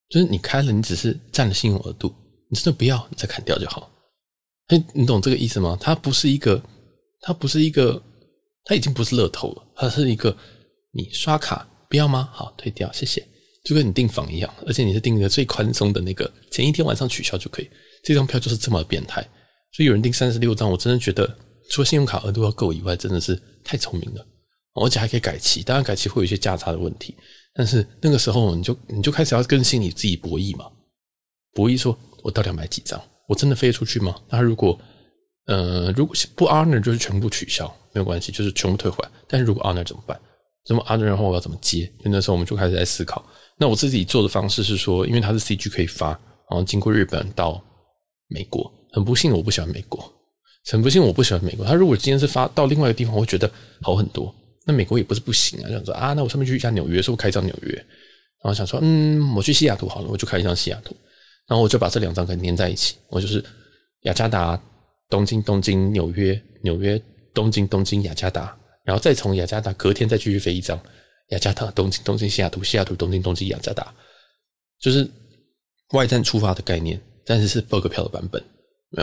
[0.09, 2.13] 就是你开了，你只是占了信用额度，
[2.51, 3.89] 你真的不要，你再砍掉就好。
[4.67, 5.75] 哎，你懂这个意思吗？
[5.81, 6.61] 它不是一个，
[7.21, 7.99] 它不是一个，
[8.63, 10.37] 它已经不是乐透了，它是一个，
[10.91, 12.29] 你刷卡不要吗？
[12.31, 13.27] 好，退掉，谢谢，
[13.63, 17.69] 就跟你订房一样，而且你是订一个最宽松的那个，前一天晚上取消就可以。
[18.03, 19.21] 这张票就是这么变态，
[19.73, 21.29] 所以有人订三十六张，我真的觉得
[21.69, 24.25] 除了信用卡额度要够以外，真的是太聪明了，
[24.75, 25.61] 而且还可以改期。
[25.61, 27.13] 当然改期会有一些价差的问题，
[27.53, 30.65] 但是那个时候你就你就开始要跟心里自己博弈嘛，
[31.53, 33.01] 博弈说我到底要买几张？
[33.27, 34.15] 我真的飞出去吗？
[34.29, 34.79] 那如果
[35.45, 39.11] 呃如果不 honor 就是全部取消，没有关系，就是全部退回来。
[39.27, 40.17] 但是如果 honor 怎么办？
[40.65, 41.85] 怎么 honor 然后我要怎么接？
[42.03, 43.23] 就那时候我们就开始在思考。
[43.59, 46.07] 那我自己做的方式是说，因为它是 CG 可以发，
[46.49, 47.61] 然后经过日本到
[48.27, 48.71] 美国。
[48.91, 50.01] 很不幸，我不喜欢美国。
[50.71, 51.65] 很不幸，我不喜欢美国。
[51.65, 53.49] 他如果今天是发到另外一个地方，我会觉得
[53.81, 54.33] 好很多。
[54.65, 57.73] 那美国也不是不行啊，想说啊，那我顺便去一下纽约，是不是开一张纽约？
[58.41, 60.95] 然后想说，嗯，我去西雅图好了，我就开一张西雅图。
[61.47, 63.43] 然后我就把这两张给粘在一起，我就是
[64.03, 64.61] 雅加达、
[65.09, 67.01] 东京、东京、纽约、纽约、
[67.33, 70.79] 东京、东京、雅加达，然后再从雅加达隔天再继续飞一张
[71.29, 73.93] 雅加达、东京、东京、西雅图、西雅图、东京、东京、雅加达，
[74.79, 75.09] 就是
[75.93, 78.43] 外站出发的概念，但是是 bug 票的版本。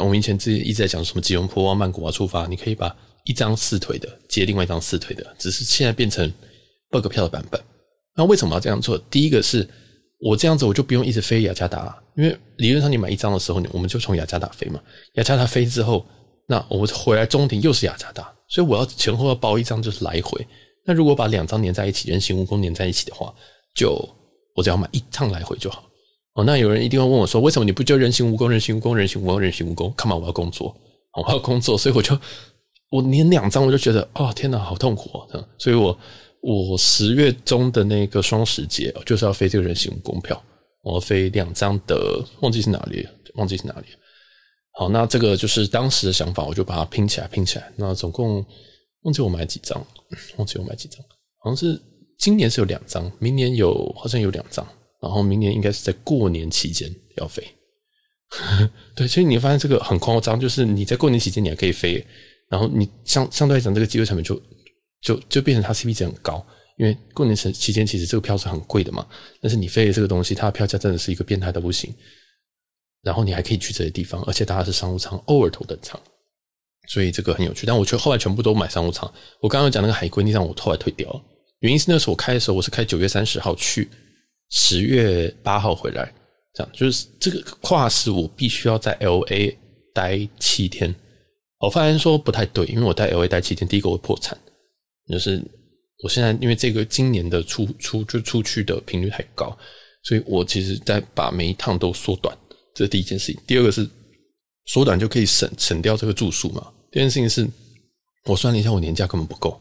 [0.03, 6.29] 我们以前自己一直在讲什么吉隆坡啊、曼谷啊出发，你可以把一张四腿的接另外一张四腿的，只是现在变成
[6.91, 7.61] bug 票的版本。
[8.17, 8.99] 那为什么要这样做？
[9.11, 9.69] 第一个是
[10.19, 14.81] 我这样子我就不用一直飞雅加达，因为理论上你买一张的时候，我们就从雅加达飞嘛。
[15.15, 16.05] 雅加达飞之后，
[16.49, 20.45] 那我回来中庭又是雅加达，所以我要前后要包一张就是来回。
[20.87, 23.35] 那如果把两张连在一起，人形蜈蚣连在一起的话，
[23.75, 24.09] 就
[24.55, 25.85] 我只要买一趟来回就好。
[26.35, 29.91] 哦，那有人一定会问我说：“为什么你不就人形蜈蚣、人形蜈蚣、人形蜈蚣、人形蜈蚣？
[29.95, 30.75] 干嘛我要工作？
[31.15, 32.19] 我要工作，所以我就
[32.91, 35.27] 我连两张我就觉得哦，天哪，好痛苦啊！
[35.59, 35.99] 所以我
[36.43, 40.41] 我十月中的那个双十节就是要飞这个人形蜈蚣票，
[40.83, 43.87] 我要飞两张的，忘记是哪里，忘记是哪里。
[44.79, 47.73] 好，那这个就是当时的想法，我就把它拼起来，拼起来。
[47.77, 48.45] 那总共
[49.07, 49.83] 忘记我买几张，
[50.37, 51.01] 忘记我买几张，
[51.39, 51.81] 好像是
[52.19, 54.67] 今年是有两张，明年有好像有两张。”
[54.99, 57.47] 然后明年应该是在过年期间要飞，
[58.97, 62.05] 对，所以你发现这个很夸张，就是你在过年期间你还可以飞，
[62.49, 64.41] 然后你相相对来讲这个机会成本就
[65.03, 66.45] 就就变成它 CP 值很高，
[66.79, 69.07] 因为过年时期间其实这个票是很贵的嘛，
[69.41, 71.95] 但是你飞的这个东西它的票价真的是一个变态的不行，
[73.03, 76.01] 然后你还可以去这些地方，而且大家是商务舱，偶尔头等舱，
[76.87, 77.67] 所以这个很有趣。
[77.67, 81.23] 但我却后来全部都买商务舱，我刚刚讲那个海龟，你让我后来退掉了，
[81.61, 83.89] 原因是那时候我开的时候我是开九月三十号去。
[84.49, 86.15] 十月八号回来，
[86.55, 89.53] 这样就是这个跨时，我必须要在 LA
[89.93, 90.95] 待七天。
[91.59, 94.39] 我发现说不太对，因为我在 LA 待七天，第一个会破产，
[95.11, 95.43] 就是
[96.05, 99.47] 我现在因为这个今年的出出就出去的频率太高，
[100.05, 102.33] 所以我其实在把每一趟都缩短，
[102.73, 103.43] 这是第一件事情。
[103.49, 103.85] 第二个是
[104.67, 106.73] 缩短就可以省省掉这个住宿嘛。
[106.97, 107.47] 第二件事情是，
[108.25, 109.61] 我算了一下，我年假根本不够。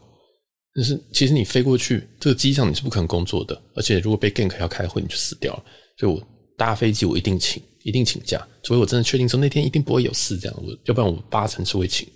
[0.74, 5.62] 但是其实你飞过去，这个机上你是不可能工作的，而且如果被 gank 要开会，你就死掉了。
[5.98, 6.18] 所以我
[6.56, 12.08] 搭飞机我一定请，一定请假，所以我真的确定说那天一定不会有事，这样我要不然我八成是会请。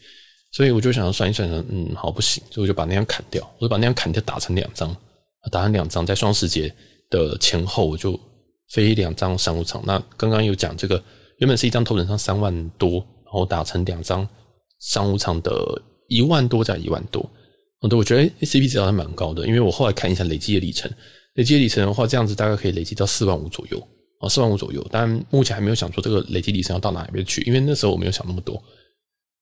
[0.53, 4.97] 所以我就想要算一算，嗯，好不行，所以我就把那张砍掉，我就把那张砍掉，打成两张，
[5.53, 6.75] 打成两张，在双十节
[7.11, 8.19] 的前后我就
[8.71, 9.83] 飞两张商务舱。
[9.85, 10.97] 那刚刚有讲这个，
[11.41, 12.93] 原本是一张头等舱三万多，
[13.27, 14.27] 然后打成两张
[14.81, 17.21] 商务舱的一万多加一万多。
[17.81, 20.91] 哦，对，我觉得 A C P 值还蛮高的，因为我后来看一下累积的里程，
[21.37, 23.89] 累积的里程的话，这样子大概可以累积到四万五左右，
[24.19, 24.87] 啊，四万五左右。
[24.91, 28.63] 但目前还没有想说这个累积里程要到哪边去，因为那时候我没有想那么多。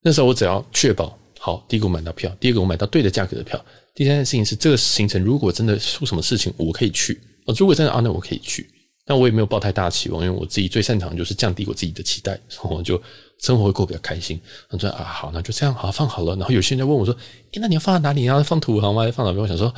[0.03, 3.61] 那时候我只要确保好，第一个我买到票，第二个我买到对的价格的票，
[3.92, 7.20] 第三件事情是这个行程如果真的出什么事情，我可以去。
[7.44, 8.70] 啊，如果真的啊，那我可以去，
[9.05, 13.03] 但我也没有抱太大期望，因为我自己最擅长就是降低我自己的期待， 然后就。
[13.40, 16.35] 生活会过比较开心，然后说啊好，那就这样好放好了。
[16.37, 17.14] 然后有些人就问我说
[17.53, 18.24] ：“诶，那你要放在哪里？
[18.24, 19.09] 然后放土豪吗？
[19.12, 19.72] 放哪边？”我想说，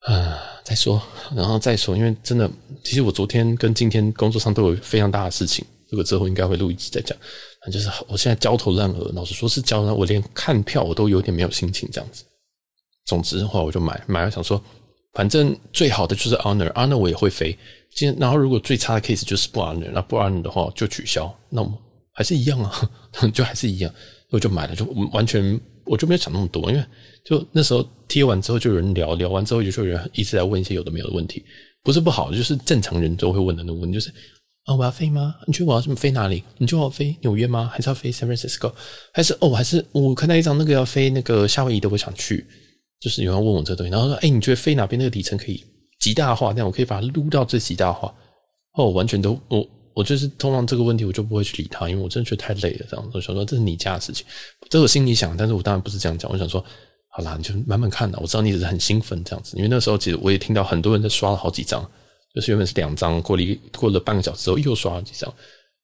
[0.00, 1.00] 啊、再说，
[1.34, 1.96] 然后再说。
[1.96, 2.48] 因为真的，
[2.84, 7.16] 其实我昨天跟今天工作上都有非常大的事情，这个之后应该会录一集再讲。
[7.72, 12.22] 就是我现在焦头烂额，老实说是焦头，我连看票我都有点没有心情这样子。
[13.06, 14.62] 总之的话，我就买买了，想说
[15.14, 17.56] 反正最好的就是 honor，honor 我也会飞。
[17.94, 21.34] 今然后如果最差的 case 就是不 honor，那不 honor 的话就取消。
[21.48, 21.72] 那么。
[22.16, 22.90] 还是一样啊，
[23.34, 23.92] 就还是一样，
[24.30, 26.82] 我就买了，就完全我就没有想那么多，因为
[27.22, 31.44] 就那时候贴完之后就有人聊聊完之后，就有人一直在问一些有的没有的问题，
[31.82, 34.08] 不是不好，就是正常人都会问的那个问题，就是
[34.64, 35.34] 啊，我要飞吗？
[35.46, 36.42] 你觉得我要飞哪里？
[36.56, 37.70] 你觉得要飞纽约吗？
[37.70, 38.72] 还是要飞 San Francisco？
[39.12, 42.46] 还是哦，还是我看到一张那个要飞那个夏威夷的，我想去，
[42.98, 45.62] 就是有人问我这东西，然后说，哎，你觉得飞哪边那个里程可以
[46.00, 46.52] 极大化？
[46.52, 48.12] 那样我可以把它撸到最极大化，
[48.72, 49.68] 哦，完全都我。
[49.96, 52.86] 我就是通常这个问题，我就不会去理他，因为我真的觉得太累了。
[52.90, 54.26] 这样，我想说这是你家的事情，
[54.68, 56.30] 这我心里想，但是我当然不是这样讲。
[56.30, 56.62] 我想说，
[57.08, 58.18] 好啦，你就慢慢看啦。
[58.20, 61.82] 我知道你只是很兴奋这样子，因为那时候其实我也听到很多人在刷了好几张，
[62.34, 63.42] 就是原本是两张，过了
[63.74, 65.32] 过了半个小时之后又刷了几张。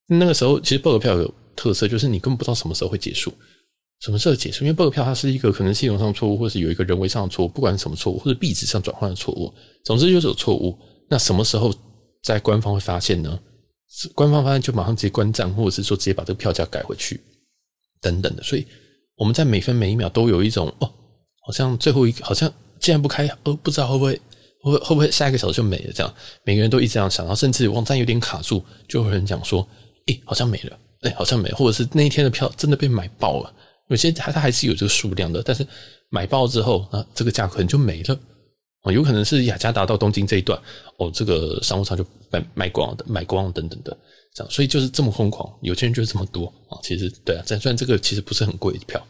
[0.09, 3.33] 那个时候其实 bug 票有特色，就是你根本不知道什么时候会结束，
[4.03, 9.51] 什么时候结束，因为 bug 票它是一个可能系统上错误，或是有一个人为上的错误，不管什么错误，或者壁纸上转换的错误，
[9.87, 10.79] 总之就是有错误。
[11.09, 11.73] 那什么时候
[12.23, 13.39] 在官方会发现呢？
[14.15, 17.21] 官方发现就马上直接关账，或者是说直接把这个票价改回去，
[18.01, 18.43] 等等的。
[18.43, 18.67] 所以
[19.17, 20.91] 我们在每分每一秒都有一种哦，
[21.47, 24.21] 好像最后一个好像既然不开，呃，不知道会不会
[24.63, 25.93] 会会不会下一个小时就没了？
[25.93, 29.67] 这样每个人都一直这样想，然后甚至网站有点卡住，就有人讲说，
[30.07, 33.55] 诶，好像没了，诶，好像没，或者是那一天的票真的被买爆了。
[33.89, 35.67] 有些它它还是有这个数量的，但是
[36.09, 38.19] 买爆之后啊，这个价可能就没了。
[38.83, 40.61] 哦，有可能是雅加达到东京这一段，
[40.97, 43.97] 哦，这个商务舱就卖卖光的，卖光等等的，
[44.35, 46.77] 这样，所以就是这么疯狂，有钱人就是这么多啊。
[46.83, 49.01] 其实对啊，虽然这个其实不是很贵的票，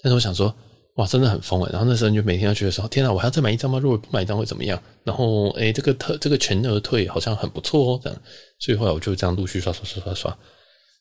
[0.00, 0.54] 但是我想说，
[0.94, 1.70] 哇，真的很疯诶。
[1.72, 3.80] 然后那时候就每天要去的时候，天啊，我还要再买一张吗？
[3.80, 4.80] 如果不买一张会怎么样？
[5.02, 8.18] 然后诶，这个特这个全额退好像很不错哦，这样。
[8.60, 10.38] 所以后来我就这样陆续刷刷刷刷刷，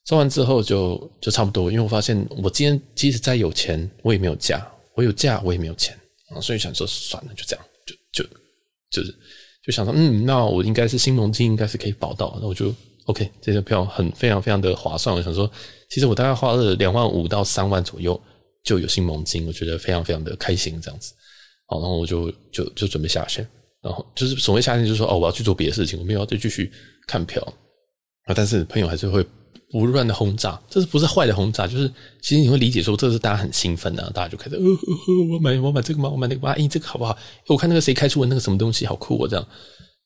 [0.07, 5.95] 刷完之后就就差不多，因为我发现我今天即使再有钱，我也没有假，我有假我也没有钱
[6.35, 7.65] 啊，所以想说算了，就这样。
[8.15, 8.23] 就
[8.89, 9.13] 就是
[9.63, 12.73] 就想说，嗯，那我应该是新盟金应该是可以保到，那我就
[13.05, 15.15] OK，这个票很非常非常的划算。
[15.15, 15.51] 我想说，
[15.89, 18.19] 其实我大概花了两万五到三万左右
[18.63, 21.13] 就有新盟金，我觉得非常非常的开心这样子。
[21.67, 23.47] 好，然后我就就就准备下线，
[23.83, 26.71] 然后就是所谓下线，就是说哦，我要去做别的事情，我没有要再继续
[27.05, 27.41] 看票
[28.25, 28.33] 啊。
[28.33, 29.23] 但是朋友还是会。
[29.71, 31.67] 不断的轰炸，这是不是坏的轰炸？
[31.67, 36.09] 就是其实你会理解说，这是大家很兴奋的，大家就开始，呃呃呃，我买我买这个吗？
[36.09, 36.51] 我买那个吗？
[36.51, 37.17] 哎，这个好不好？
[37.47, 39.45] 我看那个谁开出了那个什么东西，好酷哦，这样。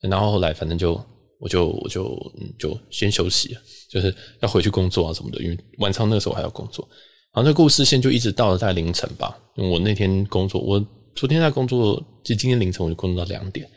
[0.02, 1.00] 然后后来反正就
[1.40, 2.06] 我就我就
[2.40, 3.56] 嗯就先休息，
[3.92, 6.88] 就是要回去工作啊什么的，因为晚上那个时候还要工作。
[7.34, 13.70] 然后那故事线就一直到了在凌晨吧，因为我那天工作，我昨天在工作，就今天凌晨我就工作到两点，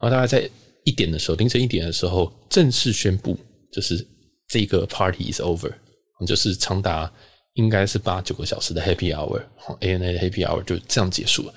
[0.00, 0.50] 然后大概在
[0.84, 3.38] 一点的时候，凌晨一点的时候正式宣布，
[3.70, 4.04] 就是。
[4.48, 5.70] 这个 party is over，
[6.26, 7.12] 就是长达
[7.54, 11.52] 应该是八九个小时的 happy hour，ANA 的 happy hour 就这样结束了。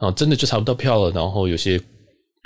[0.00, 1.80] 然后真的就查不到票了，然后有些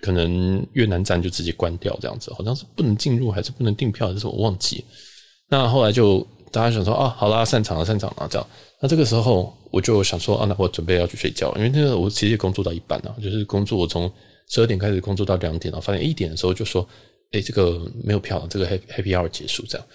[0.03, 4.85] 可能越南站就直接关掉，这样子好像是不能进入还是不能订票，这是我忘记。
[5.49, 8.47] 那后来就大家想说啊，好啦，散场了，散场了，这样。
[8.83, 14.13] 那这个时候我就想说啊，那我准备要去睡觉，因为那个我其实工作到一半了，就是工作我从
[14.51, 16.87] 十二点开始工作到两点，然后发现一点的时候就说。
[17.33, 19.87] 哎，这个没有票，这个 happy happy hour 结束这样。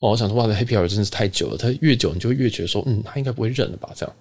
[0.00, 1.56] 哦，我想说，哇，这 happy hour 真的是太久了。
[1.56, 3.90] 它越久，你就会越觉得说，嗯，他应该不会认了吧？
[3.94, 4.16] 这样。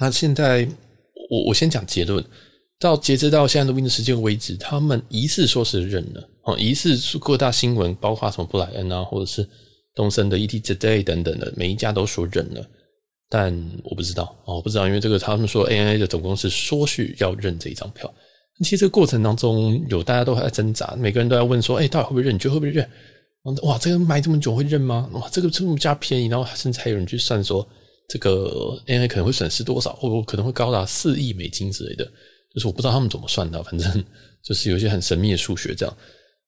[0.00, 0.68] 那现在，
[1.30, 2.24] 我我先讲结论。
[2.80, 6.28] 到截止到现在录音的时间为止，他们疑似说是认了。
[6.44, 9.44] 哦，疑似各大新闻，包括什么布莱恩啊，或者是
[9.96, 12.64] 东森的 ET Today 等等的，每一家都说认了。
[13.28, 18.12] 但我不知道，哦，我不知道，因为这个他们说 ANA 的总公司说是要认这一张票。
[18.60, 22.34] 其实这个过程当中有大家都还在挣扎，每个人都在问说：“哎，到底会不会认？
[22.34, 22.88] 你觉得会不会认？”
[23.62, 25.08] 哇，这个买这么久会认吗？
[25.12, 27.66] 哇，这个这么加便宜，然后甚至还有人去算说，
[28.08, 32.04] 这个 ANA 可能会损失多少，或可能会高达四亿美金之类的。
[32.52, 34.04] 就是我不知道他们怎么算的，反正
[34.44, 35.96] 就是有一些很神秘的数学这样。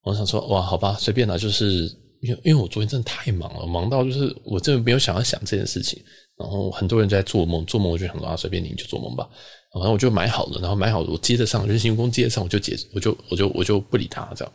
[0.03, 1.85] 我想说，哇，好吧，随便啦，就是
[2.21, 6.03] 因为因为我昨天真的太忙了，忙到就是我真的没有想要想这件事情。
[6.37, 9.29] 然后很多人在做梦，做梦我就想说啊，随便你，你就做梦吧。
[9.73, 14.53] 然后我就买好了，然后买好了，我接着上，就是新工接着上，我就解，我就我就我就不理他这样。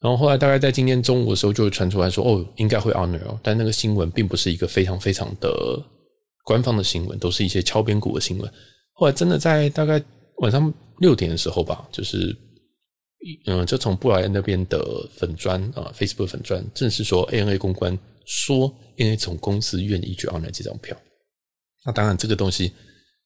[0.00, 5.50] 然后后来大概在今天中午的时候，就传出来说，哦，应该会 honor，但那个新闻并不是一个非常非常的
[6.44, 8.48] 官方的新闻，都是一些敲边鼓的新闻。
[8.92, 10.00] 后来真的在大概
[10.36, 12.36] 晚上六点的时候吧，就是
[13.46, 20.96] 嗯，就从布莱恩那边的粉砖啊，Facebook 粉砖正式说，ANA 公关说，ANA 总公司愿意去 honor 这张票。
[21.84, 22.72] 那当然这个东西。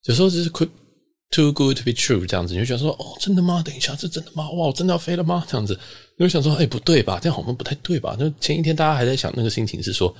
[0.04, 3.62] 有时候就是 too good to be true 这样子，你就想说哦，真的吗？
[3.64, 4.50] 等一下，是真的吗？
[4.50, 5.44] 哇，我真的要飞了吗？
[5.48, 5.78] 这样子，
[6.18, 7.18] 你就想说，哎，不对吧？
[7.22, 8.16] 这样好像不太对吧？
[8.18, 10.14] 那前一天大家还在想那个心情是说，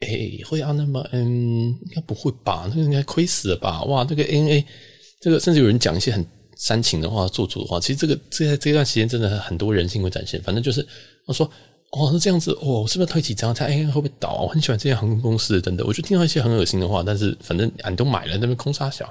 [0.00, 2.66] 哎，会啊，那么嗯，应该不会吧？
[2.68, 3.82] 那个应该亏死了吧？
[3.84, 4.66] 哇，这个 N A
[5.20, 7.80] 这个甚至有人讲一些很煽情的话、做作的话。
[7.80, 10.42] 其实这个这这段时间真的很多人性会展现。
[10.42, 10.86] 反正就是
[11.26, 11.50] 我说。
[11.90, 13.52] 哦，是这样子哦，我是不是推几张？
[13.52, 14.42] 他哎会不会倒啊？
[14.42, 19.04] 我很喜欢这些航空公司等等，我就听到一些很恶心的话，但是反正俺都买了，那边空差小，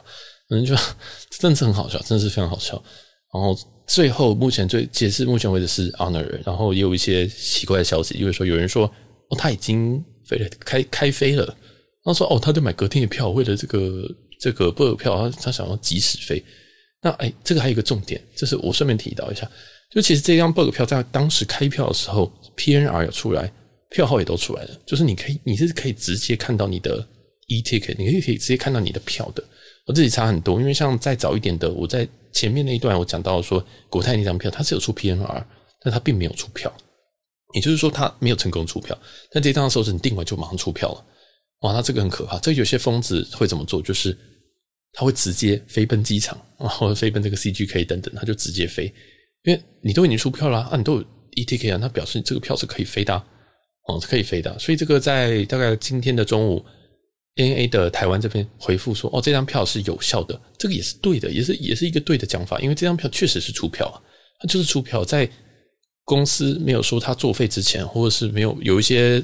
[0.50, 0.74] 反正就
[1.40, 2.82] 真的是很好笑，真的是非常好笑。
[3.34, 3.54] 然后
[3.86, 8.86] 最后目前最解释目前为止是 Honor，然后也有一些奇怪的消息，就是说有人说
[9.30, 14.04] 哦他已经飞了，开开飞了，然后说哦他就买隔天的票，为了这个
[14.40, 16.42] 这个 bug 票，他他想要即时飞。
[17.02, 19.50] 那哎，这个还有一个重点，就是我顺便提到一下。
[19.90, 23.52] 就其实这张 bug 票在当时开票的时候，PNR 有出来，
[23.90, 24.80] 票号也都出来了。
[24.86, 27.06] 就是你可以，你是可以直接看到你的
[27.48, 29.44] e-ticket，你可以可以直接看到你的票的。
[29.86, 35.44] 我自己差很多，因为像再早一点的，我在前面那一段我讲到说国泰那张票它是有出 PNR，
[35.82, 36.72] 但它并没有出票，
[37.56, 38.96] 也就是说它没有成功出票。
[39.32, 41.06] 但这张的时候是你订完就马上出票了。
[41.62, 42.38] 哇，那这个很可怕。
[42.38, 43.82] 这有些疯子会怎么做？
[43.82, 44.16] 就是
[44.94, 48.94] 他会直接飞奔机场，然后飞奔这个 CGK 等等，他就直接飞，
[49.44, 53.14] 因为你都已经出票了啊，你都有 ETK 啊，那表示你这个票是可以飞的
[53.88, 54.58] 哦，是可以飞的。
[54.60, 56.64] 所以这个在大概今天的中午
[57.36, 64.02] ，ANA 的台湾这边回复说，哦，这张票是有效的，这个也是对的，也是也是一个对的讲法，因为这张票确实是出票啊，
[64.40, 65.30] 它就是出票，在
[66.06, 69.24] 公司没有说他作废之前，或者是没有有一些。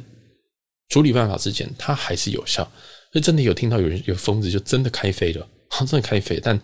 [0.90, 2.64] 处理办法之前，它还是有效，
[3.12, 5.50] 所以真的有听到有人有疯子就真的开飞了，
[5.80, 6.40] 真的开飞。
[6.42, 6.56] 但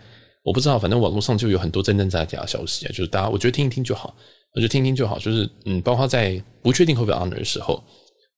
[0.44, 4.16] 我不知道，反正网络上就有很多真真假假的消息啊，就是大家我觉得听一听就好，
[4.56, 5.20] 我觉得听听就好。
[5.20, 7.84] 就是嗯，包括在不确定会不会 honor 的时候，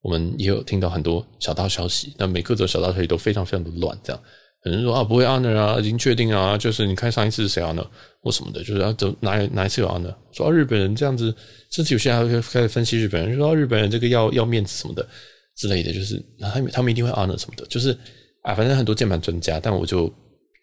[0.01, 4.21] 我们也有听到很多小道消息，那每个的小道消息都非常非常的乱，这样
[4.65, 7.85] 有人说啊不会 honor 啊，已经确定啊，就是你看上一次是谁 honor
[8.21, 11.33] 或什么的，就是啊走哪哪一次有 honor，说、啊、日本人这样子，
[11.71, 15.07] 甚至有些人还会开始分析日本人，说、啊、日本人这个要要面子什么的。
[15.55, 17.95] 之类的就是，他们他们一定会 honor 什么的，就是
[18.41, 20.11] 啊，反正很多键盘专家，但我就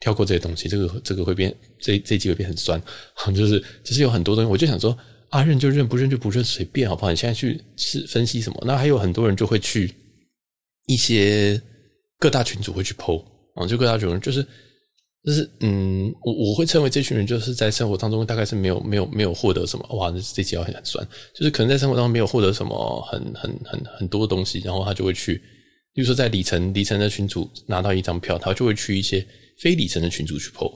[0.00, 0.68] 跳过这些东西。
[0.68, 2.82] 这个这个会变，这这一集会变很酸，
[3.36, 4.96] 就是就是有很多东西，我就想说
[5.28, 7.10] 啊，认就认，不认就不认，随便好不好？
[7.10, 8.60] 你现在去是分析什么？
[8.66, 9.94] 那还有很多人就会去
[10.86, 11.60] 一些
[12.18, 13.24] 各大群组会去 po
[13.54, 14.44] 啊，就各大群组就是。
[15.22, 25.34] 就是嗯，我我会称为这群人，就是在生活当中大概是没有没有没有获得什么哇，这集要很酸，就是可能在生活当中没有获得什么很很很很多东西，然后他就会去，
[25.92, 29.22] 比如说在里程里程的群组拿到一张票，他就会去一些
[29.60, 30.70] 非里程的群主去 po，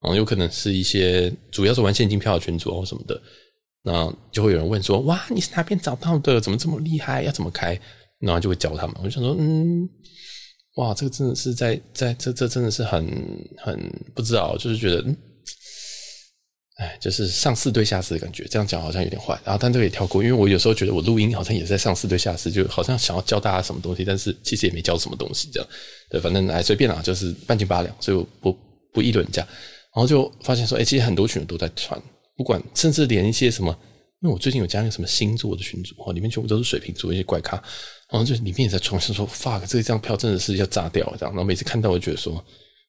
[0.00, 3.20] 然后有可能是一些主要是玩现金票的群主或什么的，
[3.82, 6.40] 那就会有人问说哇，你是哪边找到的？
[6.40, 7.22] 怎么这么厉害？
[7.22, 7.80] 要怎么开？
[8.18, 8.96] 然后就会教他们。
[8.98, 9.88] 我就想说嗯。
[10.76, 13.06] 哇，这个真的是在在这这真的是很
[13.58, 13.78] 很
[14.12, 15.16] 不知道，就是觉得，嗯，
[16.76, 18.44] 哎，就是上四对下四的感觉。
[18.50, 25.68] 这样讲好像有点坏，然后但这个也跳过，因为我有时候觉得我录音好像也是在上四对下四，就好像想要教大家什么东西，但是其实也没教什么东西，这样。
[26.10, 28.58] 对，反正哎随便啦，就是半斤八两，所以我不
[28.92, 29.40] 不议论人家。
[29.94, 32.00] 然后就发现说，哎，其实很多群都在传，
[32.36, 33.70] 不管甚至连一些什么，
[34.22, 37.62] 因为我最近有加一个什么星座的群组，哦，里面全部都是水瓶座一些怪咖。
[38.10, 41.32] 然后就里面也在传，说 fuck 这张票真的是要炸掉这样。
[41.32, 42.44] 然后每次看到，我觉得说，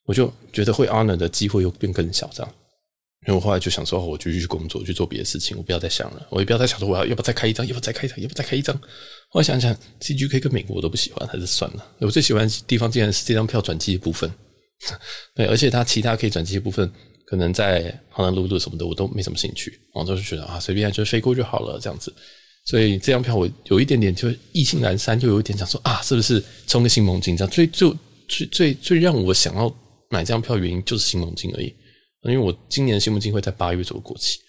[0.06, 2.54] 我就觉得会 honor 的机会又变更小这样。
[3.28, 8.76] 因为我后来就想说，我继续去工作，去做别的事情，我不要再想了，我也不要再想说我要要不要再开一张，要不要再开一张，要不要再开一张。
[9.30, 11.86] 后来想想，CGK 跟美国我都不喜欢，还是算了。
[12.00, 14.32] 我最喜欢的地方竟然是这张票转机的部分，
[15.36, 16.90] 对，而且它其他可以转机的部分，
[17.26, 19.72] 可能在航南路路什么的，我都没什么兴趣。
[19.94, 22.14] 然后就是觉得啊，随便就飞过就好了这样子。
[22.68, 27.52] 所以这张票我有一点点就意兴阑珊，就有一点想说啊，是不是冲个新盟金这样？
[27.52, 27.92] 最最
[28.28, 29.68] 最最最让我想要
[30.10, 31.74] 买这张票原因就是新盟金而已，
[32.32, 34.40] 因为我今年的新盟金会在八月左右过期。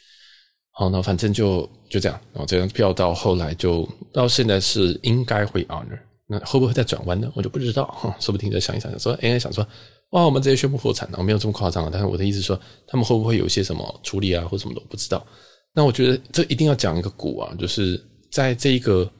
[0.73, 2.21] 好，那反正就就这样。
[2.33, 7.33] 然后这张票到后来就到现在是应该会 honor，那会不会再转弯呢？
[7.35, 8.15] 我就不知道。
[8.21, 9.67] 说不定再想一想，想说哎，想说
[10.11, 11.91] 哇，我们直接宣布破产了，没有这么夸张啊。
[11.91, 15.27] 但是我的意思说，他们会不会有一些什么处理啊，或什么的，我不知道。
[15.75, 17.99] 那我觉得这一定要讲一个鼓啊，就是
[18.31, 19.11] 在这一个，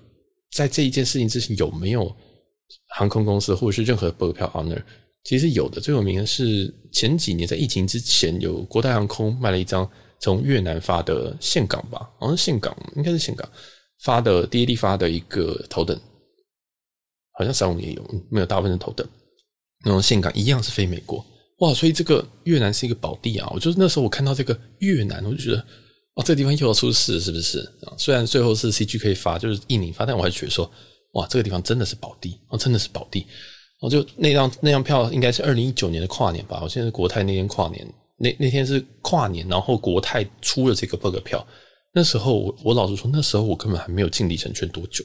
[0.53, 2.15] 在这一件事情之前有没有
[2.97, 4.83] 航空公司或者是任何波票 honor？
[5.27, 13.49] 其实有的，最有名的是前几年在疫情之前，有国泰航空卖了一张从越南发的岘港吧，好像是岘港，应该是岘港
[14.03, 16.01] 发的 DAD 发的一个头等，
[17.33, 19.05] 好像商务也有，没有大部分的头等。
[19.85, 21.25] 然后岘港一样是飞美国，
[21.59, 21.75] 哇！
[21.75, 23.51] 所以这个越南是一个宝地啊！
[23.53, 25.59] 我就是那时候我看到这个越南，我就觉得。
[26.15, 27.93] 哦，这个地方又要出事，是不是啊？
[27.99, 30.71] 虽然最后是 CG 可以发，就是印尼发，但我还是觉得说，
[31.13, 33.27] 哇，这个地方真的是宝地哦，真的是宝地。
[33.81, 36.61] 我就那张那张票应该是二零一九年的跨年吧？
[36.63, 41.47] 我现在是国泰那天跨年，那那天是跨年，然后国泰出了这个 bug 票。
[41.93, 45.05] 那时候我我老实说，那时候我根本还没有进里程券多久，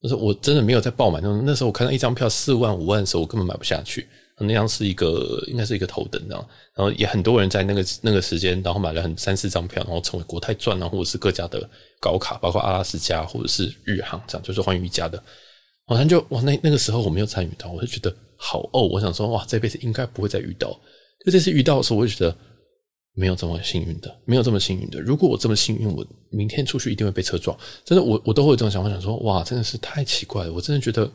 [0.00, 1.28] 那时候我真的没有在爆买那。
[1.44, 4.06] 那时候我看到一张票四万五万的时候，我根本买不下去。
[4.40, 15.20] 那张是一个，应该是一个头等这样，然后也很多人在那个那个时间，然后买了很三四张票，然后成为国泰钻啊，或者是各家的高卡，包括阿拉斯加或者是日航这样，就是寰宇一家的。
[15.88, 20.70] 好像就哇，那那个时候我没有参与到，我就觉得好哦，我想说哇，这辈子应该不会再遇到。
[21.24, 22.36] 就这次遇到的时候，我就觉得
[23.14, 25.00] 没有这么幸运的，没有这么幸运的。
[25.00, 27.58] 如果我这么幸运，我明天出去一定会被车撞。
[27.84, 31.10] 真的，我我都会有这种想法，想说哇，真的是太奇怪了，我真的觉得。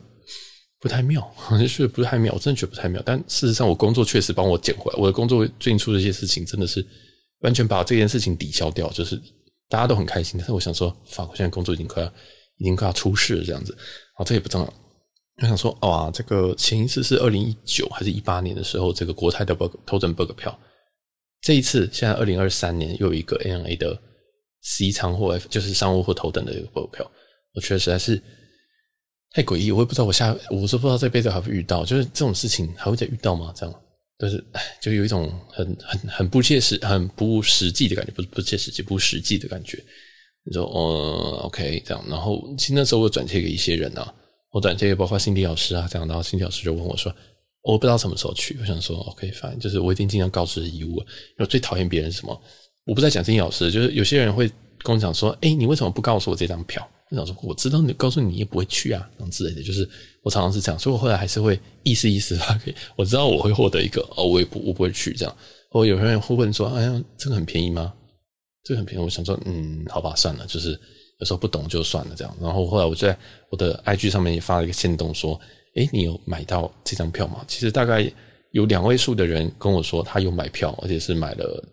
[0.80, 3.00] 不太妙，好像是不太妙，我真的觉得不太妙。
[3.06, 4.98] 但事实上，我工作确实帮我捡回来。
[5.00, 6.86] 我的工作最近出的一些事情，真的是
[7.38, 9.18] 完全把这件事情抵消掉，就是
[9.70, 10.34] 大家都很开心。
[10.36, 12.08] 但是我想说，法国现在工作已经快要，
[12.58, 13.74] 已经快要出事了，这样子。
[14.14, 14.74] 啊，这也不重要。
[15.42, 20.56] 我想说，哇，这个前一次是二零一九还是一八年的时候，这个国泰的 bug 头等 bug 票。
[21.40, 24.00] 这一次，现在二零二三年又有一个 ANA 的
[24.62, 27.10] C 舱或 F，就是商务或头等的一个 Book 票。
[27.54, 28.22] 我觉得实在是。
[29.36, 33.52] 太诡异，我也不知道我下，我是不知道这辈子还会遇到，就是这种事情还会再遇到吗？
[33.52, 33.82] 这样，
[34.16, 39.82] 就是哎，就有一种很很很不切实、很不实际的感觉，不不切实际、不实际的感觉。
[40.44, 44.14] 你说，哦，OK，这样，然后其实那时候我转借给一些人啊，
[44.52, 47.14] 我转借给包括心理老师啊，这样，然后心理老师就问我说，
[47.62, 51.06] 我不知道什么时候去，我想说，OK，反正就是我已经尽量告知义务了。
[51.38, 52.38] 我最讨厌别人什么？
[52.84, 54.46] 我不在讲心理老师，就是有些人会
[54.82, 56.86] 跟我讲说，哎，你为什么不告诉我这张票？
[57.10, 59.62] 我想说，我知道你告诉你，你也不会去啊，这样之类的。
[59.62, 59.88] 就是
[60.22, 62.74] 我常常是这样，所以我后来还是会意思意思发给。
[62.96, 65.34] 我知道我会获得一个哦，我也不我不会去这样。
[65.70, 67.92] 或有些人会问说，哎呀，这个很便宜吗？
[68.64, 69.04] 这个很便宜。
[69.04, 70.70] 我想说，嗯，好吧，算了，就是
[71.20, 72.36] 有时候不懂就算了这样。
[72.40, 73.16] 然后后来我就在
[73.50, 75.40] 我的 IG 上面也发了一个限动说，
[75.76, 77.44] 哎，你有买到这张票吗？
[77.46, 78.10] 其实大概
[78.52, 81.64] 有两位数的人跟我说他有买票，而且是买了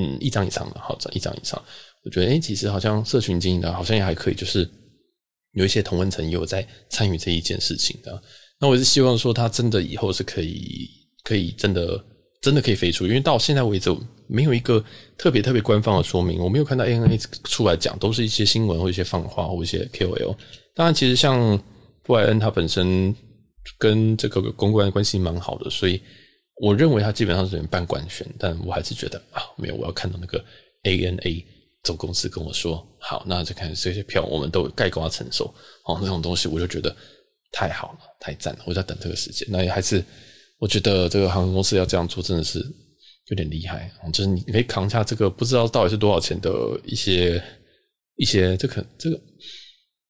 [0.00, 1.62] 嗯一张以上的，好，一张以上。
[2.04, 4.68] 我觉得，哎，其实好像社群经营的，好像也还可以，就是
[5.54, 8.22] 有一些同温层也有在参与这一件事情的。
[8.60, 10.88] 那我是希望说，他真的以后是可以，
[11.24, 12.02] 可以真的，
[12.40, 13.90] 真的可以飞出，因为到现在为止，
[14.26, 14.82] 没有一个
[15.16, 20.36] 特别特别官方的说明，我没有看到 ANA 出来讲，都是一些新闻或一些放话或一些 KOL。
[20.74, 21.58] 当然，其实像
[22.02, 23.14] 布莱恩他本身
[23.78, 26.00] 跟这个公关关系蛮好的，所以
[26.60, 30.44] 我认为他基本上是半官宣，但我还是觉得啊，没有，我要看到那个
[30.84, 31.44] ANA。
[31.82, 35.44] 总公司跟我说好，那就看这些票，我们都概括承受
[35.84, 35.96] 哦。
[36.02, 36.92] 那种东西我就觉得
[37.52, 38.64] 太好了，太赞了。
[38.66, 39.46] 我在等这个时间。
[39.48, 40.04] 那也还是
[40.58, 42.58] 我觉得这个航空公司要这样做，真的是
[43.28, 43.90] 有点厉害。
[44.12, 46.50] 就是你可以扛下这个不知道到底是多少钱的
[46.84, 47.42] 一些
[48.16, 49.20] 一些，这个这个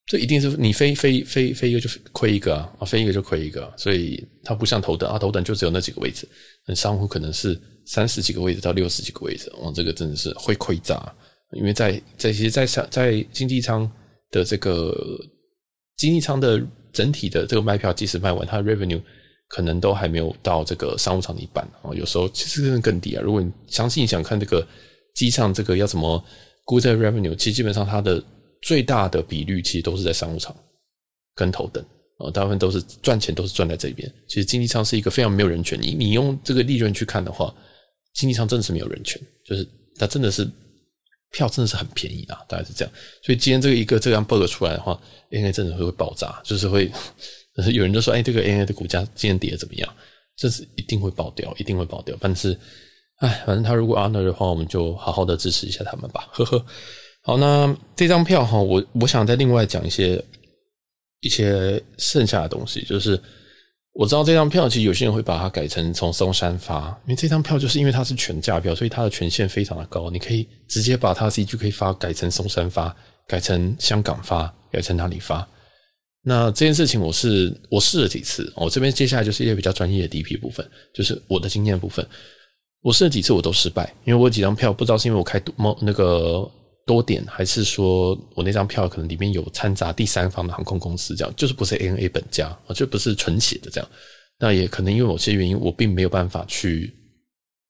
[0.06, 3.72] 这一定是你飞飞飞飞一个就亏一个啊，飞一个就亏一个。
[3.76, 6.28] 所以它不像头等啊，头等就只有那几个位置，
[6.66, 9.50] 那商务可能是三十几个位置到六十几个位置。
[9.58, 11.14] 哦，这个真的是会亏炸。
[11.52, 13.90] 因为在在其实，在在经济舱
[14.32, 14.92] 的这个
[15.96, 16.60] 经济舱的
[16.92, 19.00] 整体的这个卖票，即使卖完，它的 revenue
[19.48, 21.94] 可能都还没有到这个商务舱的一半啊。
[21.94, 23.22] 有时候其实更更低啊。
[23.22, 24.66] 如果你详细想看这个
[25.14, 26.22] 机上这个要怎么
[26.64, 28.22] 估这个 revenue，其实基本上它的
[28.62, 30.54] 最大的比率其实都是在商务舱
[31.34, 31.84] 跟头等
[32.18, 34.12] 啊，大部分都是赚钱都是赚在这边。
[34.28, 37.54] 其实经济舱是一个非常没有人权，你你用这个利润去看的话，
[38.14, 39.66] 经济舱真的是没有人权，就是
[39.98, 40.48] 它真的是。
[41.32, 42.94] 票真的是很便宜啊，大概是这样。
[43.20, 44.98] 所以今天这个一个这样 bug 出来的话
[45.30, 46.90] 应该真的会爆炸，就是会，
[47.56, 49.88] 就是有人就说，哎，这个 AI 的股价今天跌的怎么样？
[50.36, 52.16] 这是一定会爆掉，一定会爆掉。
[52.20, 52.58] 但是，
[53.18, 56.28] 哎，反正他如果 honor 的话，我们就好好的支持一下他们吧。
[56.32, 56.66] 呵呵。
[57.22, 60.22] 好，那这张票哈，我我想再另外讲一些
[61.20, 63.20] 一些剩下的东西，就是。
[63.98, 70.10] 我知道这张票其实有些人会把它改成从松山发，因为这张票就是因为它是全价票，所以它的权限非常的高。
[70.10, 72.94] 你可以直接把它 CG 发改成松山发，
[73.26, 75.48] 改成香港发，改成哪里发。
[76.28, 82.04] 那这件事情我是我试了几次，我这边接下来就是一些比较专业的 DP 部分，就是我的经验部分。
[82.82, 86.50] 我试了几次我都失败，因为我有几张票不知道是因为我开猫那个。
[86.86, 93.90] 多点，还是说我那张票可能里面有掺杂第三方的航空公司，这样就是不是 ANA 本家啊，就不是纯写的这样。
[94.38, 96.94] 那也可能因为某些原因，我并没有办法去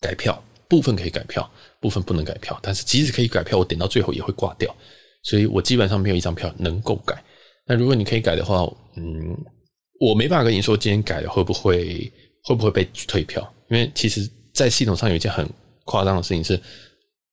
[0.02, 0.38] 改票，
[0.68, 1.50] 部分可以改票，
[1.80, 2.60] 部分不能改票。
[2.62, 4.76] 但是即使可以改票，我点到最后也会挂掉，
[5.22, 7.24] 所以我基本上没有一张票能够改。
[7.66, 8.62] 那如果你可以改的话，
[8.96, 9.36] 嗯，
[10.00, 12.12] 我没办法跟你说今天改了会不会
[12.44, 15.48] 会不会被退票，因为其实在系统上有一件很
[15.84, 16.60] 夸张的事情是。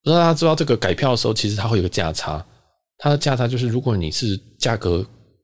[0.05, 2.45] 不知道大家知道这个改票的时候，其实它会有个价差。
[2.97, 5.01] 它的价差就是，如果你是价格，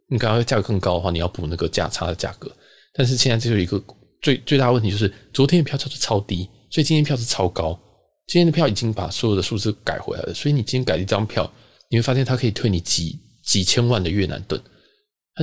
[0.09, 2.51] 你刚刚价格更高的话，你要补那个价差的价格。
[2.93, 3.81] 但是现在就有一个
[4.21, 7.79] 最最大的问题，就是昨天的票价是超低，所以今天票是超高。
[8.27, 11.49] 今天的票已经把所有的数字改回来了，所以你今天改一张票，
[11.89, 14.61] 你会发现它可以退你几几千万的越南盾。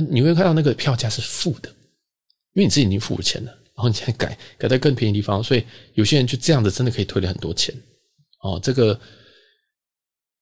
[0.01, 1.69] 你会看到那个票价是负的，
[2.53, 7.73] 因为你自己已经付了钱了，然后你现在改改在更便宜的地方，所以有些人就这样子真的可以退了很多钱。
[8.41, 8.99] 哦，这个，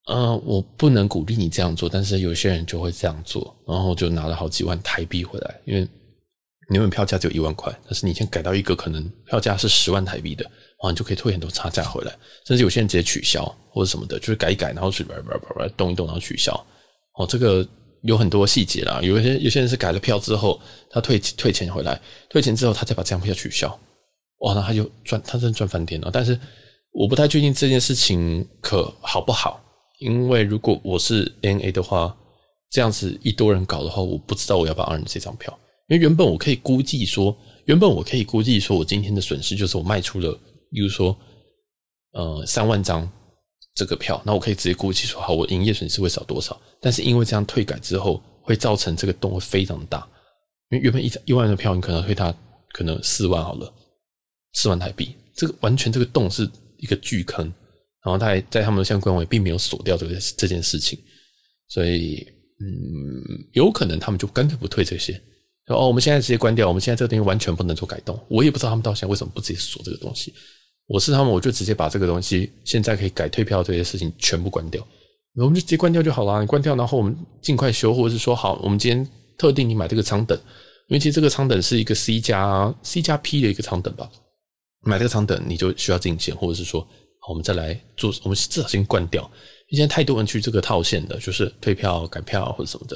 [0.08, 5.88] 呃，我不能鼓励你这样做，但是有些人就会这样做，然后就拿了好几万台币回来，因为
[6.70, 10.46] 你们票价只有一万块，但是你先改到一个可能票价是十万台币的，
[10.80, 12.12] 哦，你就可以退很多差价回来，
[12.46, 16.54] 甚至有些人直接取消或者什么的，就是改一改，然后去叭叭叭叭动一动，然后取消。
[17.18, 17.66] 哦，这个
[18.06, 22.00] 有很多细节啦，有些有些人是改了票之后，他退退钱回来，
[22.30, 23.68] 退钱之后他再把这张票取消，
[24.40, 26.40] 哇，那他就赚，他真赚翻天了，但是。
[26.98, 29.62] 我不太确定这件事情可好不好，
[30.00, 32.16] 因为如果我是 N A 的话，
[32.72, 35.54] 这样子一多人搞的话，我不知道我要不要按这张票。
[35.90, 40.32] 因为原本我可以估计说，原本我可以估计说我今天的损失就是我卖出了，
[40.72, 41.14] 比如说，
[42.14, 43.06] 呃，三万张
[43.76, 46.60] 这个票，那我可以直接估计说，好，我营业损失会少多少。
[46.80, 50.08] 但是因为这样退改之后，会造成这个洞会非常大，
[50.70, 52.34] 因为原本一一万的票，你可能退他
[52.72, 53.72] 可能四万好了，
[54.54, 57.46] 四万台币，这个完全这个洞是一个巨坑，
[58.04, 60.98] 然后他还在他们的相关官网并没有锁掉这个这件事情，
[61.68, 62.26] 所以
[62.62, 65.12] 嗯，有可能他们就干脆不退这些，
[65.68, 70.34] 说哦，我们现在直接关掉，我们现在这个东西完全不能做改动，我也不知道他们到现在为什么不直接锁这个东西。
[70.88, 74.86] 我是他们，我就直接把这个东西现在可以改退票这些事情全部关掉，
[75.36, 76.40] 我们就直接关掉就好了。
[76.40, 79.08] 你关掉，然后我们尽快修，或者是说好，我们今天
[79.38, 80.38] 特定你买这个舱等，
[80.88, 84.08] 因为其实这个舱等是一个 C 加 C 加 P 的一个舱等吧。
[84.82, 86.82] 买这个舱等你就需要进线，或者是说
[87.20, 89.24] 好，我们再来做，我们至少先关掉。
[89.70, 92.96] 因为现在太多人去这个套线的，就是退票、改票或者什么的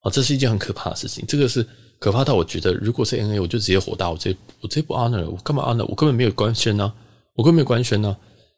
[0.00, 1.24] 啊，这是一件很可怕的事情。
[1.28, 1.64] 这个是
[2.00, 5.86] 可怕到我觉得，如果是 NA，我就直接火大，我直接我直接不 honor 了，我干嘛 honor？
[5.86, 6.92] 我根本没有官宣呢。
[7.38, 8.16] 我根本没有官宣呢，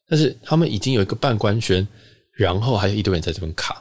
[0.09, 1.87] 但是他们已经有一个半官宣，
[2.33, 3.75] 然后还有一堆人在这边卡，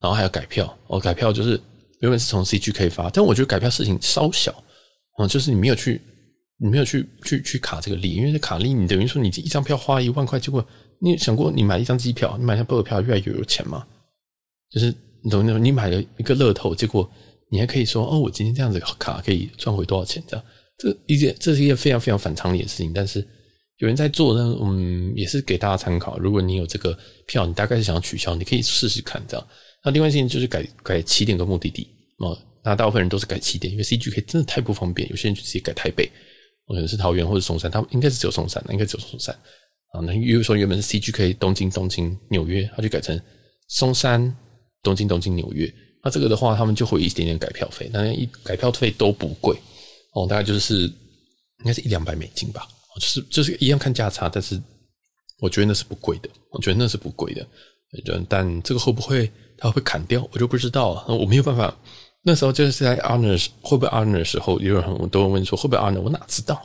[0.00, 0.74] 然后还要改票。
[0.86, 1.60] 哦，改票就是
[2.00, 4.50] 原本是从 CGK 发，但我觉得改票事情稍小，
[5.18, 6.00] 啊，就是你没有去，
[6.56, 10.66] 你没有去去去卡这个利，因为这卡利，你等于说你一张票花一万块，结果
[10.98, 13.86] 你想过你买一张机票，你买一张博尔票越来越有钱吗？
[14.70, 14.86] 就是
[15.22, 17.06] 你懂那种，你买了一个乐透，结果
[17.50, 20.24] 你还可以说哦，我今天这样子卡可以赚回多少钱？
[20.26, 20.46] 这样，
[20.78, 23.22] 这一件这是一件非常非常反常理的事情，但是。
[23.78, 26.18] 有人在做呢，嗯，也是给大家参考。
[26.18, 29.46] 如果你有这个票，你大概是想要取消，你可以试试看这样。
[29.84, 32.36] 那另外一件就是改改起点跟目的地哦。
[32.64, 35.08] 那大部分人都是改起点，因为 CGK 真的太不方便。
[35.10, 36.10] 有些人就直接改台北，
[36.66, 39.32] 可能是桃园或者松山，他们应该是只有松山，应该只有松山
[39.92, 40.00] 啊。
[40.02, 43.18] 那比如说原本是 CGK 东京、东京、纽约，他就改成
[43.68, 44.36] 松山、
[44.82, 45.72] 东京、东京、纽约。
[46.02, 49.56] 那这个的话，他们就会一点点改票费，但一改票费都不贵
[50.14, 52.66] 哦，大概就是应该是一两百美金吧。
[52.98, 54.60] 就是就是一样看价差，但是
[55.40, 57.46] 我觉得那是不贵的，我觉得那是不贵的。
[58.28, 61.04] 但这个会不会它会砍掉，我就不知道了。
[61.08, 61.74] 我没有办法。
[62.22, 66.60] 那时候就是在 honor 会不会 honor 的时候，有人很多人问说会不会 honor，我哪知道？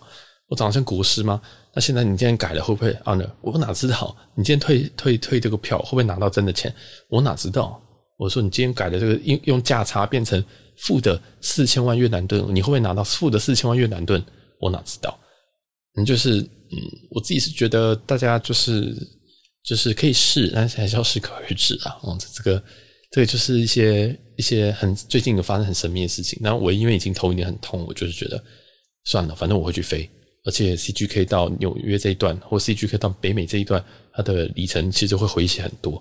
[0.49, 1.41] 我长得像国师吗？
[1.73, 3.29] 那现在你今天改了会不会 honor？
[3.41, 4.13] 我哪知道？
[4.35, 6.73] 你今天退退退这个票会不会拿到真的钱？
[7.07, 7.79] 我哪知道？
[8.17, 10.43] 我说你今天改的这个用用价差变成
[10.77, 14.21] 负的四千万越南盾，你会不会拿到负的四千万越南盾？
[14.59, 15.17] 我哪知道？
[15.95, 16.77] 嗯，就是嗯，
[17.11, 18.95] 我自己是觉得大家就是
[19.63, 21.95] 就是可以试，但是还是要适可而止啊。
[22.01, 22.63] 哦，这个
[23.11, 26.39] 这个就是一些一些很最近有发生很神秘的事情。
[26.41, 28.43] 然后我因为已经头有点很痛，我就是觉得
[29.05, 30.09] 算了，反正我会去飞。
[30.45, 33.81] 而且 CGK 到纽约这一段，或 CGK 到北美这一段，
[34.11, 35.93] 它的里程其实会回血很多。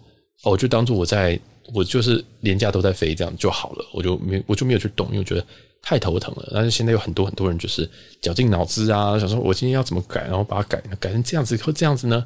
[0.43, 1.39] 哦，我就当做我在
[1.73, 5.47] 我就是连假都在飞这样就好了，我就没我就没有去动，因为我觉得。
[5.83, 7.89] 太头疼了，但是现在有很多很多人就是
[8.21, 12.25] 绞尽脑汁啊，想说我今天要怎么改，然后把它改改成这样子，或这样子呢？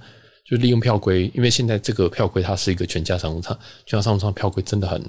[0.49, 5.03] 就利用票规，因为现在这个票规它是一个全价商务舱，全价商务舱票规真的很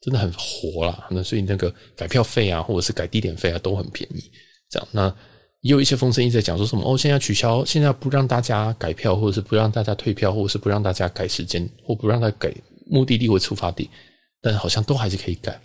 [0.00, 4.22] 真的很活啦，那所以那个改票费啊，或者是改地点费啊，都很便宜。
[4.70, 5.14] 这样，那
[5.60, 12.50] 也有一些风声一直在讲说什么哦，现在取消，现在不让大家改票，或者是不让大家退票，或者是不让大家改时间，或不让他改
[12.86, 13.90] 目的地或出发地，
[14.40, 15.60] 但好像都还是可以改。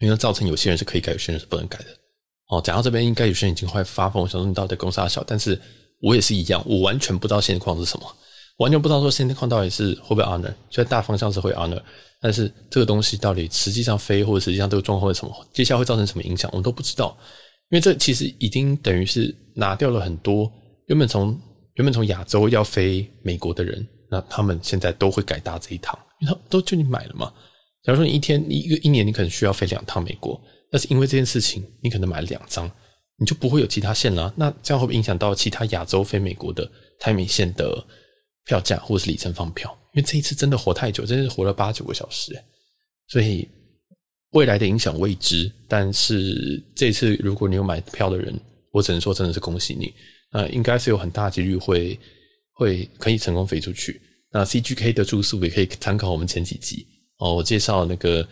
[0.00, 1.86] 因为造成有些人是可以改，有些人是不能改的。
[2.48, 5.24] 哦，讲到这边，应该有些人已经快发疯，想说你到底公杀小？
[5.26, 5.58] 但是
[6.02, 8.16] 我也是一样，我完全不知道现况是什么，
[8.58, 11.80] 完全不知道说现况到底是会不会 honor，虽然大方向是会 honor，
[12.20, 17.16] 但是这个东西到底实际上飞或者实际上这个状况是什么，接下来会造成什么影响，我们都不知道。
[17.70, 20.52] 因为这其实已经等于是拿掉了很多
[20.86, 21.28] 原本从
[21.74, 27.32] 原本从亚洲要飞美国的人，那他们现在都会改搭这一趟，因为他都就你买了嘛。
[27.84, 32.70] 假如说你一天一个一年你可能需要飞两趟美国，但是因为这件事情你可能买了两张，
[33.18, 34.32] 你就不会有其他线了。
[34.36, 36.68] 那这样会不会影响到其他亚洲飞美国的
[36.98, 37.86] 台美线的
[38.46, 39.70] 票价或者是里程放票？
[39.92, 42.34] 因为这一次真的活太久，真是活了八九个小时，
[43.08, 43.46] 所以
[44.30, 45.52] 未来的影响未知。
[45.68, 48.34] 但是这次如果你有买票的人，
[48.72, 49.92] 我只能说真的是恭喜你，
[50.32, 52.00] 那应该是有很大几率会
[52.54, 54.00] 会可以成功飞出去。
[54.32, 56.86] 那 CGK 的住宿也可以参考我们前几集。
[57.18, 58.26] 哦，我介绍那个，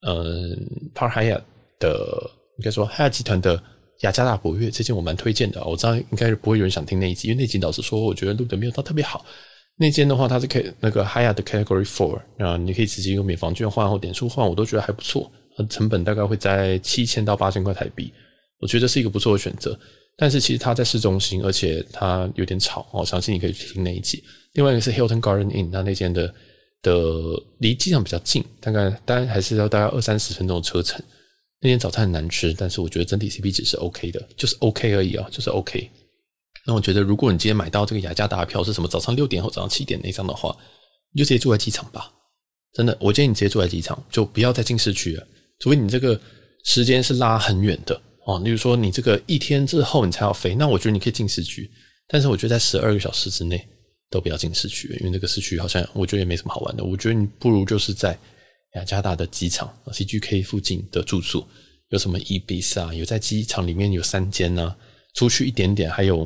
[0.00, 0.56] 呃
[0.94, 1.42] ，Park Hyatt
[1.78, 3.62] 的，应该说哈亚集团的
[4.00, 5.62] 雅加达博悦，这件我蛮推荐的。
[5.64, 9.24] 我知道应该是不会有人想听那一集，因为那集老实说，我觉得录的没有到特别好。
[9.76, 15.30] 那间的话，它是 K 那个哈亚的 Category Four，啊，你可以直接用免房券换或点数换，我都觉得还不错。
[15.68, 18.12] 成本大概会在七千到八千块台币，
[18.60, 19.78] 我觉得是一个不错的选择。
[20.16, 22.86] 但是其实它在市中心，而且它有点吵。
[22.92, 24.22] 我相信你可以去听那一集。
[24.54, 26.32] 另外一个是 Hilton Garden Inn，那那间的。
[26.84, 27.02] 的
[27.58, 31.02] 离机场比较近，大概当然还是要大概二三十分钟的车程。
[31.60, 35.90] 那天早餐很难吃，但是我觉得整体 CP 值是 OK 的，就是 OK 而已啊，就是 OK。
[36.66, 40.56] 那我觉得如果你今天买到这个雅加达的票是什么早上六点或早上七点那张的话，
[41.12, 42.12] 你就直接住在机场吧。
[42.74, 45.26] 真的，我建议你直接住在机场，就不要再进市区了，
[45.58, 46.20] 除非你这个
[46.64, 48.38] 时间是拉很远的哦。
[48.40, 51.70] 例如说，你这个一天之后你才要飞，那我觉得你可以进市区，
[52.08, 53.66] 但是我觉得在十二个小时之内
[54.14, 56.84] 都不要进市区，因为那个市区好像我觉得也没什么好玩的。
[56.84, 58.16] 我觉得你不如就是在
[58.74, 61.44] 雅加达的机场 CGK 附近的住宿，
[61.88, 64.76] 有什么 E B 上，有在机场里面有三间呢、
[65.14, 66.24] 出去一点点还有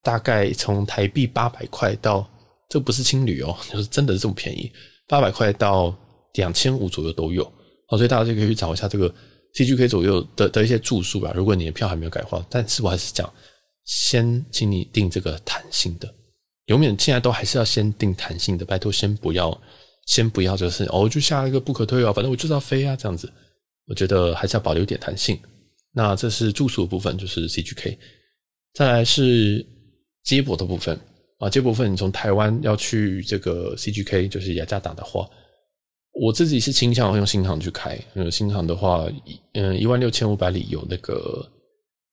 [0.00, 2.24] 大概从台币八百块到，
[2.68, 4.70] 这不是青旅哦，就是真的是这么便宜，
[5.08, 5.92] 八百块到
[6.34, 7.44] 两千五左右都有。
[7.88, 9.12] 好，所以大家就可以去找一下这个
[9.54, 11.32] CGK 左右的的一些住宿吧。
[11.34, 13.28] 如果你的票还没有改换，但是我还是讲，
[13.84, 16.08] 先请你订这个弹性的，
[16.72, 19.60] 永远现在都还是要先定弹性的，拜托先不要，
[20.06, 23.30] 先不要就是哦，就下一个不可退啊，反正我就是要飞啊这样子。
[23.86, 25.38] 我觉得还是要保留点弹性。
[25.92, 27.98] 那这是住宿部分，就是 CGK。
[28.72, 29.62] 再来是
[30.24, 30.98] 接驳的部分
[31.38, 35.28] 啊，接驳部分你从台湾要去这个 CGK，就是雅加达的话。
[36.14, 39.06] 我自己是倾向用新航去开，嗯，新航的话，
[39.52, 41.46] 嗯，一万六千五百里有那个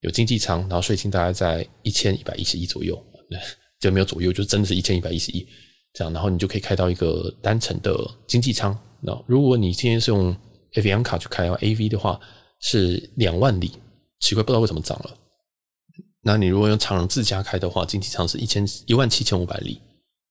[0.02, 2.96] 有经济舱，然后税金大概在一千一百一十一左右，
[3.80, 5.48] 就没有左右，就真的是一千一百一十亿
[5.94, 7.96] 这样，然后你就可以开到一个单程的
[8.28, 8.78] 经济舱。
[9.02, 10.36] 那如果你今天是用
[10.74, 12.20] AVM 卡去开的话，AV 的话
[12.60, 13.72] 是两万里，
[14.20, 15.18] 奇怪不知道为什么涨了。
[16.22, 19.80] 那你如果用长荣自家开的话，经济舱是一千一万七千五百里，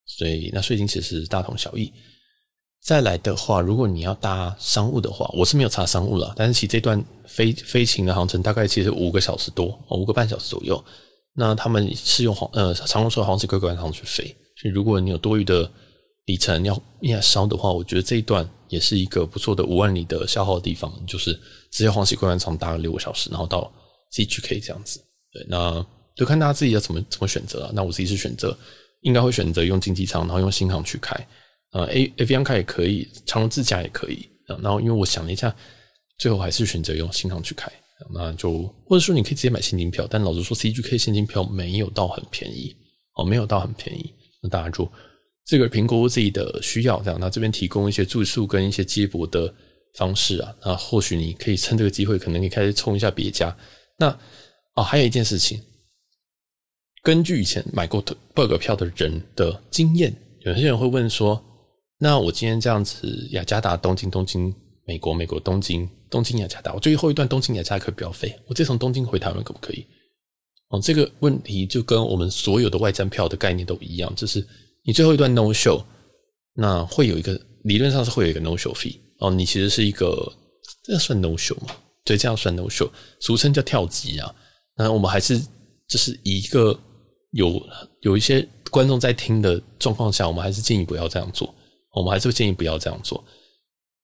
[0.05, 1.91] 所以那税金其实是大同小异。
[2.85, 6.33] 再来的话，如果你要搭商务的话，我是没有查商务了。
[6.37, 10.83] 但是其实这段飞飞行的航程大概其实五个小时多，五个半小时左右。
[11.41, 14.25] 那他们是用黄呃长荣说黄石龟管航去飞，
[14.57, 15.71] 所以如果你有多余的
[16.27, 21.33] 里程要要烧的话，我觉得这一段也是一个不错的五万里的消耗的地方，就是
[21.71, 23.73] 直接黄石龟管航搭了六个小时，然后到
[24.13, 25.01] CGK 这样子。
[25.33, 25.87] 对，那
[26.17, 27.71] 就看大家自己要怎么怎么选择了。
[27.73, 28.59] 那我自己是选择
[29.03, 31.15] 应该会选择用经济舱，然后用新航去开。
[31.71, 34.29] 呃 A A V I N 开也可以，长荣自驾也可以。
[34.47, 35.55] 然后，因为我想了一下，
[36.19, 37.71] 最后还是选择用新航去开。
[38.15, 42.75] 那就或者说，你可以直接买现金票，但老实说，CGK 现金票没有到很便宜
[43.15, 44.15] 哦，没有到很便宜。
[44.43, 44.91] 那大家就
[45.45, 47.19] 这个评估自己的需要，这样。
[47.21, 49.53] 那这边提供一些住宿跟一些接驳的
[49.95, 53.57] 方式啊，那或许你可以趁这个机会，可能你开始冲一下别家。
[53.99, 54.09] 那
[54.75, 55.61] 哦，还有一件事情，
[57.03, 58.01] 根据以前买过
[58.35, 60.15] bug 票的人的经验，
[60.47, 61.45] 有些人会问说。
[62.01, 64.55] 那我今天这样子，雅加达、东京、东京、
[64.87, 69.87] 美国、美国、东京、东京、雅加达，我最后一段东京雅加达可不要飞，我直接从东京回台湾可不可以？
[70.69, 74.47] 哦，这个问题就跟我们所有的外站票的概念都一样，就是
[74.85, 75.83] 你最后一段 no show，
[76.55, 80.31] 那会有一个理论上是会有一个 no show fee 哦，你其实是一个
[80.85, 81.75] 这算 no show 吗？
[82.05, 82.89] 对，这样算 no show，
[83.21, 84.35] 俗称叫跳机啊。
[84.77, 85.39] 那我们还是
[85.89, 86.79] 就是以一个
[87.33, 87.63] 有
[88.03, 91.55] 有一些观众在听的状况下，我们还是建议不要这样做。
[91.95, 93.25] 我们还是建议不要这样做，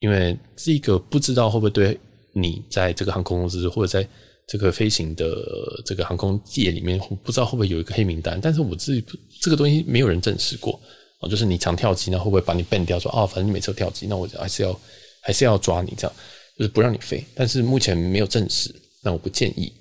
[0.04, 1.98] 因为这个不知道会不会对
[2.34, 4.06] 你在这个航空公司或者在
[4.46, 5.34] 这个飞行的
[5.82, 8.38] 这个航空界里面，不知道会不会有一个黑名单。
[8.38, 9.02] 但是我自己
[9.40, 10.78] 这个东西没有人证实过
[11.20, 13.00] 啊，就是你常跳机，那会不会把你 ban 掉？
[13.00, 14.78] 说啊，反正你每次跳机，那我还是要
[15.22, 16.16] 还是要抓你这样，
[16.58, 17.24] 就是不让你飞。
[17.34, 19.72] 但是目前没有证实，那我不建议。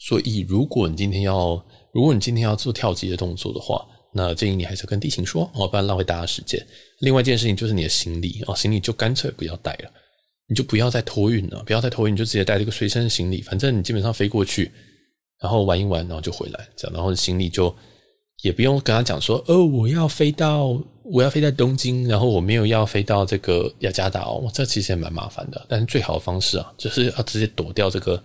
[0.00, 3.86] 所以如果你今天要，如果你今天要做跳机的动作的话，
[4.16, 6.58] 那建议你还是跟地勤说哦，不然浪费大家时间。
[7.00, 9.90] 另外一件事情就是你的行李哦，行李就干脆不要带了，
[10.48, 14.72] 你就不要再托运了，不要再托运，你就直接带这个随身行李，反正你基本上飞过去，
[15.40, 17.72] 然后玩一玩，然后就回来，这样，然后行李就
[18.42, 25.66] 也不用跟他讲说，哦，我要飞到我要飞在东京，然后我没有要飞到这个雅加达哦，这其实也蛮麻烦的。
[25.68, 28.22] 但是最好的方式啊，就是要直接躲掉这个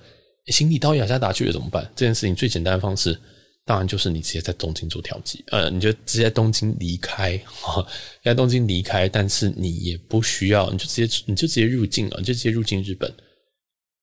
[0.47, 1.83] 行李到雅加达去了怎么办？
[1.95, 3.19] 这件事情最简单的方式。
[3.63, 7.85] 当然就是你直接在东京做调剂，呃，你就直接在东京离开，哈，
[8.25, 13.13] 在东京离开，但是你也不需要，你就直接你就直接入境了，你就直接入境日本，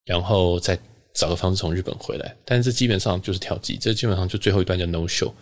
[0.04, 0.78] 然后再
[1.12, 2.36] 找个方式从日本回来。
[2.44, 5.32] 但是这基本上就是调剂，这基本上就最后一段叫 no show。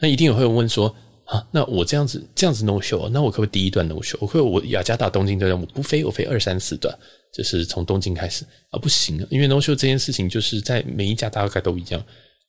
[0.00, 0.94] 那一定有会问说
[1.24, 4.16] 啊，那我这样子这样子 no show，那我可不可以第一段 no show？
[4.20, 6.96] 我可以我雅加达东京这段我不飞，我飞二三四段，
[7.34, 8.78] 就是从东京开始啊？
[8.78, 12.00] 不行，因为 no show 这件事情就是在每一家大概都一样。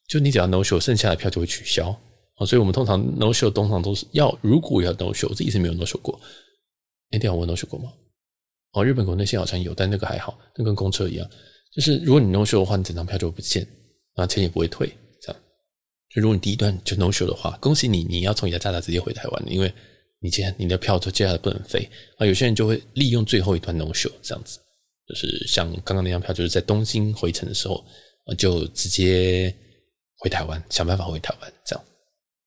[0.08, 1.90] 就你只要 no show，剩下的票就会取消
[2.36, 6.18] 啊，所以我们通常 no show 通常都是要，如果要 no show，我自己是没有 no show 过。
[7.12, 7.92] 哎，对啊，我 no show 过吗？
[8.72, 11.30] 哦，日本国内线好像有，但那个还好，那跟公车一样，
[11.74, 13.68] 就是如果你 no show 的话，你整张票就会不见，
[14.16, 14.90] 那钱也不会退，
[15.22, 15.42] 这样。
[16.10, 19.74] 就如果你第一段就 no show 的话，恭喜你，你要从雅加达直接回台湾，因为
[20.20, 22.26] 你接你的票就接下来不能飞啊。
[22.26, 24.58] 有些人就会利用最后一段 no show 这样子，
[25.08, 27.84] 就是像刚刚那张票，就是在东京回程的时候
[28.26, 29.54] 啊，就直接。
[30.28, 31.86] 回台湾，想办法回台湾，这样。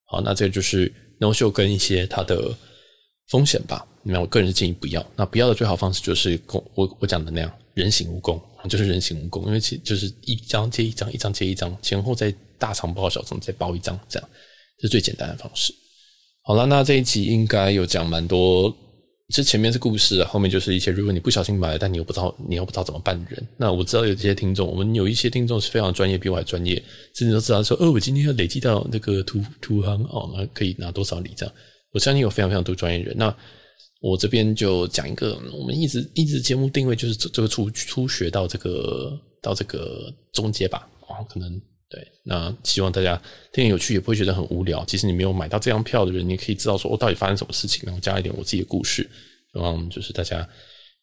[0.05, 2.55] 好，那这个就是 no show 跟一些它的
[3.29, 3.87] 风险吧。
[4.03, 5.05] 那我个人是建议不要。
[5.17, 6.39] 那不要的最好方式就是
[6.75, 14.29] 我我讲的那样，人形蜈蚣，就是人形蜈蚣，因为其就是一张接一张，一张接一张，前后再大肠包小肠再包一张，这样
[14.83, 15.73] 是最简单的方式。
[16.43, 18.77] 好了，那这一集应该有讲蛮多。
[19.31, 23.49] 这前面是故事啊，后面就是一些如果你不小心买了，但你又不知道你又不知道怎么办的人。
[23.57, 26.75] 那我知道有这些听众，我们有一些听众是非常专业，比我还专业，
[27.15, 31.55] 甚至都知道说，哦，我今天要累积到那个图图行哦，那可以拿多少礼这样。
[31.93, 33.15] 我相信有非常非常多专业人。
[33.17, 33.35] 那
[34.01, 41.61] 我这边就讲一个，我们一直一直节目定位就是这个初初学到这个到这个中阶吧，哦，可能。
[41.91, 43.21] 对，那希望大家
[43.53, 44.85] 听有趣，也不会觉得很无聊。
[44.85, 49.03] 即使你没有买到这张票的人，你可以知道说我到底发生什么事情，然后加一点我自己的故事，
[49.53, 50.49] 希望就是大家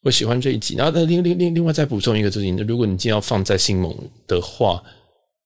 [0.02, 0.76] 会喜欢这一集。
[0.76, 3.94] 然后另另另另外再补充一个事情，如果你既然要放在星盟
[4.26, 4.82] 的话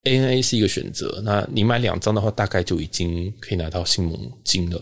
[0.04, 1.20] ，ANA 是一个选择。
[1.24, 4.80] 那你买两张的话，大概就已经可以拿到星盟金了。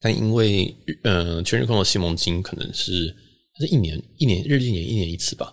[0.00, 0.72] 但因为
[1.02, 3.12] 嗯，全日空的星盟金可能是
[3.54, 5.52] 它是一年一年日历年一年一次吧。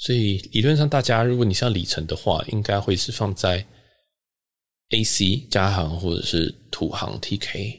[0.00, 3.62] 所以理论上，大家如果你是要里程的话，应该会是放在
[4.88, 7.78] AC 加航或者是土航 TK，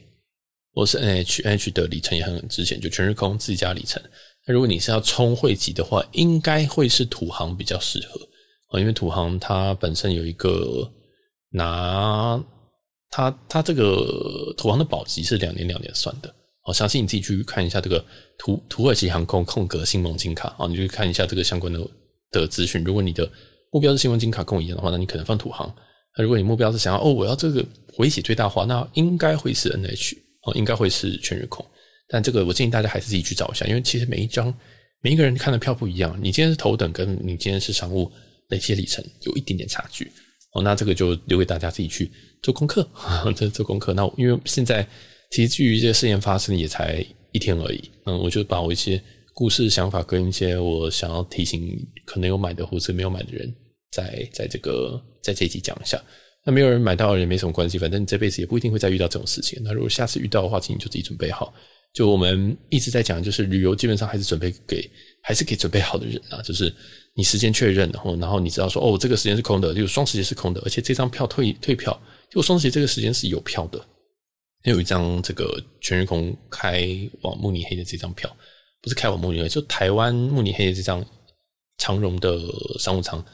[0.72, 4.00] 或是 NH NH 的里程也很值钱，就全日空自己家里程。
[4.46, 8.20] 那如果你是要冲汇集的话，应该会是土航比较适合
[8.68, 10.88] 啊，因为土航它本身有一个
[11.50, 12.40] 拿
[13.10, 16.32] 它它这个土航的保级是两年两年算的。
[16.62, 18.04] 好，相信你自己去看一下这个
[18.38, 21.80] 土土耳其航空空格星盟金卡啊，你就看一下这个相关的。
[22.32, 23.30] 的资讯，如果你的
[23.70, 25.72] 目标是新闻金卡跟我一样的话，那你可能放土航。
[26.16, 27.64] 那如果你目标是想要哦，我要这个
[27.94, 31.64] 回血最大化，那应该会是 NH 哦，应该会是全日空。
[32.08, 34.52] 但这个我建议大家还是自己去找一下，因为其实每一张
[35.00, 36.18] 每一个人看的票不一样。
[36.20, 38.10] 你今天是头等，跟你今天是商务，
[38.48, 40.10] 累计里程有一点点差距
[40.52, 40.62] 哦。
[40.62, 42.10] 那这个就留给大家自己去
[42.42, 42.86] 做功课，
[43.34, 43.94] 这做功课。
[43.94, 44.86] 那因为现在
[45.30, 47.02] 其实距离这个事件发生也才
[47.32, 49.02] 一天而已，嗯，我就把我一些。
[49.34, 53.54] 故事想法跟一些我想要提醒可能有买的或者没有买的人，
[53.90, 56.02] 在在这个在这一集讲一下。
[56.44, 59.62] 那没有人买到也没什么关系，反正你这辈子也不一定会再遇到这种事情。
[59.64, 61.54] 那如果下次遇到的话，请你就自己准备好。
[61.94, 64.90] 就我们一直在讲，就是旅游基本上还是准备给
[65.22, 66.42] 还是给准备好的人啊。
[66.42, 66.74] 就是
[67.14, 71.96] 你时间确认，然后然后你知道说哦，这个时间是空的，就双十节是空的，而且这张票退退票，
[72.28, 73.80] 就双十节这个时间是有票的。
[74.64, 76.88] 有一张这个全日空开
[77.20, 78.34] 往慕尼黑的这张票。
[78.82, 81.02] 不是开往慕尼黑，就台湾慕尼黑这张
[81.78, 82.38] 长荣的
[82.78, 83.24] 商务舱。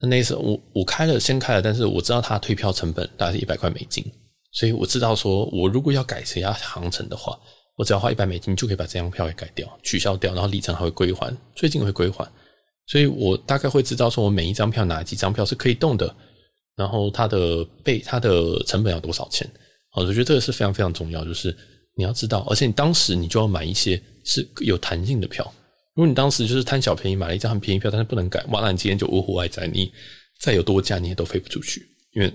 [0.00, 4.04] 那那时候我我开了，先开了，但是我知道它退票成本大概是一百块美金，
[4.52, 7.38] 所以我知道说，我如果要改其他航程的话，
[7.76, 12.24] 我只要花一百美金就可以把这张票给改掉、取消掉，然后里程还会归还，最近会归还。
[12.86, 16.14] 所以我大概会知道说，我每一张票哪几张票是可以动的，
[16.76, 19.48] 然后它的被它的成本要多少钱。
[19.90, 21.56] 好我觉得这个是非常非常重要，就是
[21.96, 24.00] 你要知道，而且你当时你就要买一些。
[24.26, 25.44] 是有弹性的票。
[25.94, 29.92] 如果你当时就是贪小便宜买了一张很便宜票，但是不能改，哇，那你今天就呜呼哀哉，你
[30.40, 32.32] 再有多价你也都飞不出去，因为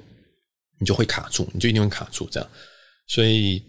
[0.79, 2.47] 你就会卡住，你就一定会卡住这样。
[3.07, 3.59] 所以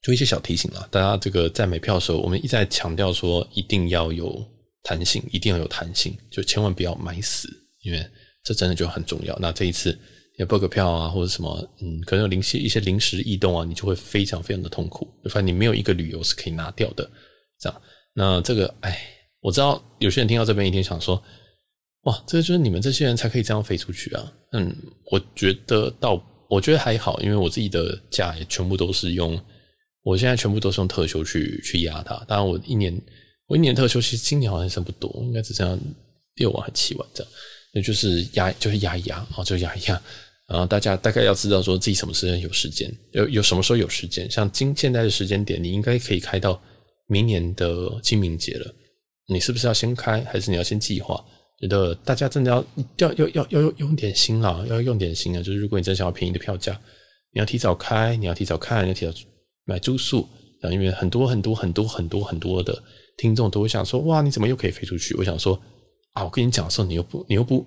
[0.00, 4.42] 就一些小提醒啦，大家这个在买票的时候，我们一再强调说一定要有
[4.82, 7.46] 弹性，一定要有弹性，就千万不要买死，
[7.82, 8.02] 因为
[8.42, 9.38] 这真的就很重要。
[9.38, 9.96] 那这一次
[10.40, 17.06] 你 book 票啊，或者什么，嗯，可能有临时一些临时异动啊，你就会非常非常的痛苦，就发现你没有一个旅游是可以拿掉的。
[17.58, 17.82] 这样，
[18.14, 18.98] 那这个，哎，
[19.40, 21.22] 我知道有些人听到这边一定想说，
[22.04, 24.32] 哇，这个就是你们这些人才可以这样飞出去啊。
[24.52, 24.74] 嗯，
[25.10, 26.18] 我觉得倒，
[26.48, 29.38] 我觉得还好，因为我自己的假也全部都是用，
[30.02, 32.16] 我现在全部都是用特休去去压它。
[32.26, 32.98] 当然，我一年
[33.46, 35.82] 我一年特休其实今年好像剩不多，应该只剩下
[36.36, 37.30] 六万还七万这样。
[37.74, 40.02] 那就是压，就是压一压，好，就压一压。
[40.50, 44.30] 然后大家大概要知道说自己什么时间有时间，有有什么时候有时间。
[44.30, 46.60] 像今现在的时间点，你应该可以开到。
[47.12, 48.72] 明年的清明节了，
[49.26, 51.20] 你是不是要先开，还是你要先计划？
[51.60, 52.64] 觉得大家真的要
[52.98, 55.42] 要要要要用点心啊，要用点心啊！
[55.42, 56.80] 就是如果你真想要便宜的票价，
[57.32, 59.12] 你要提早开，你要提早看，你要提早
[59.64, 60.24] 买住宿
[60.60, 60.70] 啊！
[60.70, 62.80] 因为很多很多很多很多很多的
[63.16, 65.12] 听众都会想说：哇，你怎么又可以飞出去？
[65.16, 65.60] 我想说
[66.12, 67.66] 啊，我跟你讲的时候，你又不，你又不。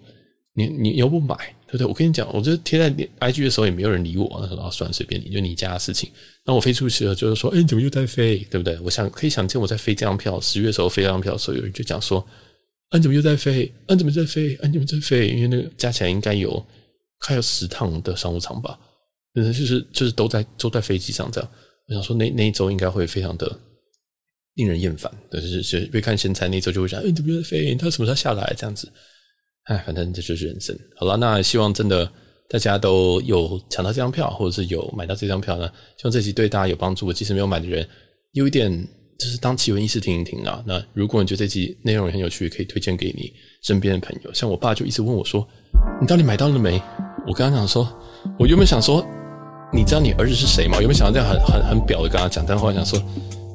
[0.55, 1.35] 你你又不买，
[1.77, 1.87] 对对？
[1.87, 6.09] 我跟你讲，我就贴在 IG 的时候也没有人理我，那时候算，随便你，就你家的事情。
[6.45, 8.37] 那我飞出去了，就是说，哎，你怎么又在飞？
[8.49, 8.79] 对不对？
[8.79, 12.25] 我想可以想见我在飞这张票，十月的时候飞这张票的时候，有人就讲说，
[12.91, 13.73] 嗯，怎么又在飞？
[13.87, 14.57] 嗯，怎么在飞？
[14.61, 15.27] 嗯，怎么在飞？
[15.29, 16.63] 因为那个加起来应该有
[17.19, 18.77] 快要十趟的商务舱吧，
[19.33, 21.51] 就是就是都在都在飞机上这样。
[21.87, 23.59] 我想说那那一周应该会非常的
[24.55, 27.73] 令人厌烦，就是就是别看现在那一周就会想，哎，你怎么又在飞？
[27.75, 28.53] 他什么时候下来？
[28.57, 28.87] 这样子。
[29.65, 30.77] 哎，反正这就是人生。
[30.95, 32.09] 好了，那希望真的
[32.49, 35.67] 大家都有抢到这张票，或者是有买到这张票呢。
[35.97, 37.11] 希望这集对大家有帮助。
[37.13, 37.87] 即使没有买的人，
[38.33, 38.69] 有一点
[39.17, 40.61] 就是当奇闻异事听一听啊。
[40.67, 44.33] 那如果你觉得这集内容很有趣，可以推荐给你身边的朋友。
[44.33, 45.47] 像我爸就一直问我说
[46.01, 46.81] ：“你到底买到了没？”
[47.25, 47.87] 我跟他讲说
[48.37, 49.05] ：“我原本想说，
[49.71, 53.01] 你知道你儿子是谁吗？”我原本想要这样很很很表的跟他讲，但后来想说，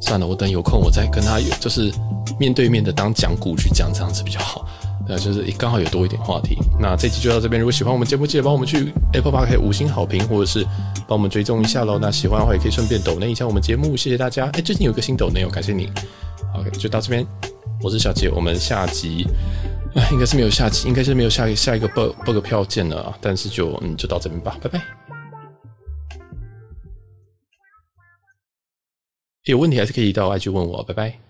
[0.00, 1.92] 算了，我等有空我再跟他就是
[2.40, 4.66] 面对面的当讲古去讲这样子比较好。
[5.08, 6.58] 那就是刚好有多一点话题。
[6.78, 7.58] 那这期就到这边。
[7.58, 10.62] 如果喜欢我们节目，记得帮我们去 Apple Park 五星好评，或者是
[11.06, 11.98] 帮我们追踪一下喽。
[11.98, 14.46] 那喜欢的话也可以顺便抖内一下我们节目，谢谢大家。
[14.52, 15.90] 哎，最近有个新抖内哦，感谢你。
[16.54, 17.26] OK，就到这边。
[17.82, 19.24] 我是小杰，我们下集
[19.94, 23.16] 啊，应该是没有下集，应该是没有下下一个 bug bug 票见了啊。
[23.20, 24.82] 但是就嗯，就到这边吧，拜拜。
[29.44, 31.27] 有问题还是可以到 IG 问我，拜拜。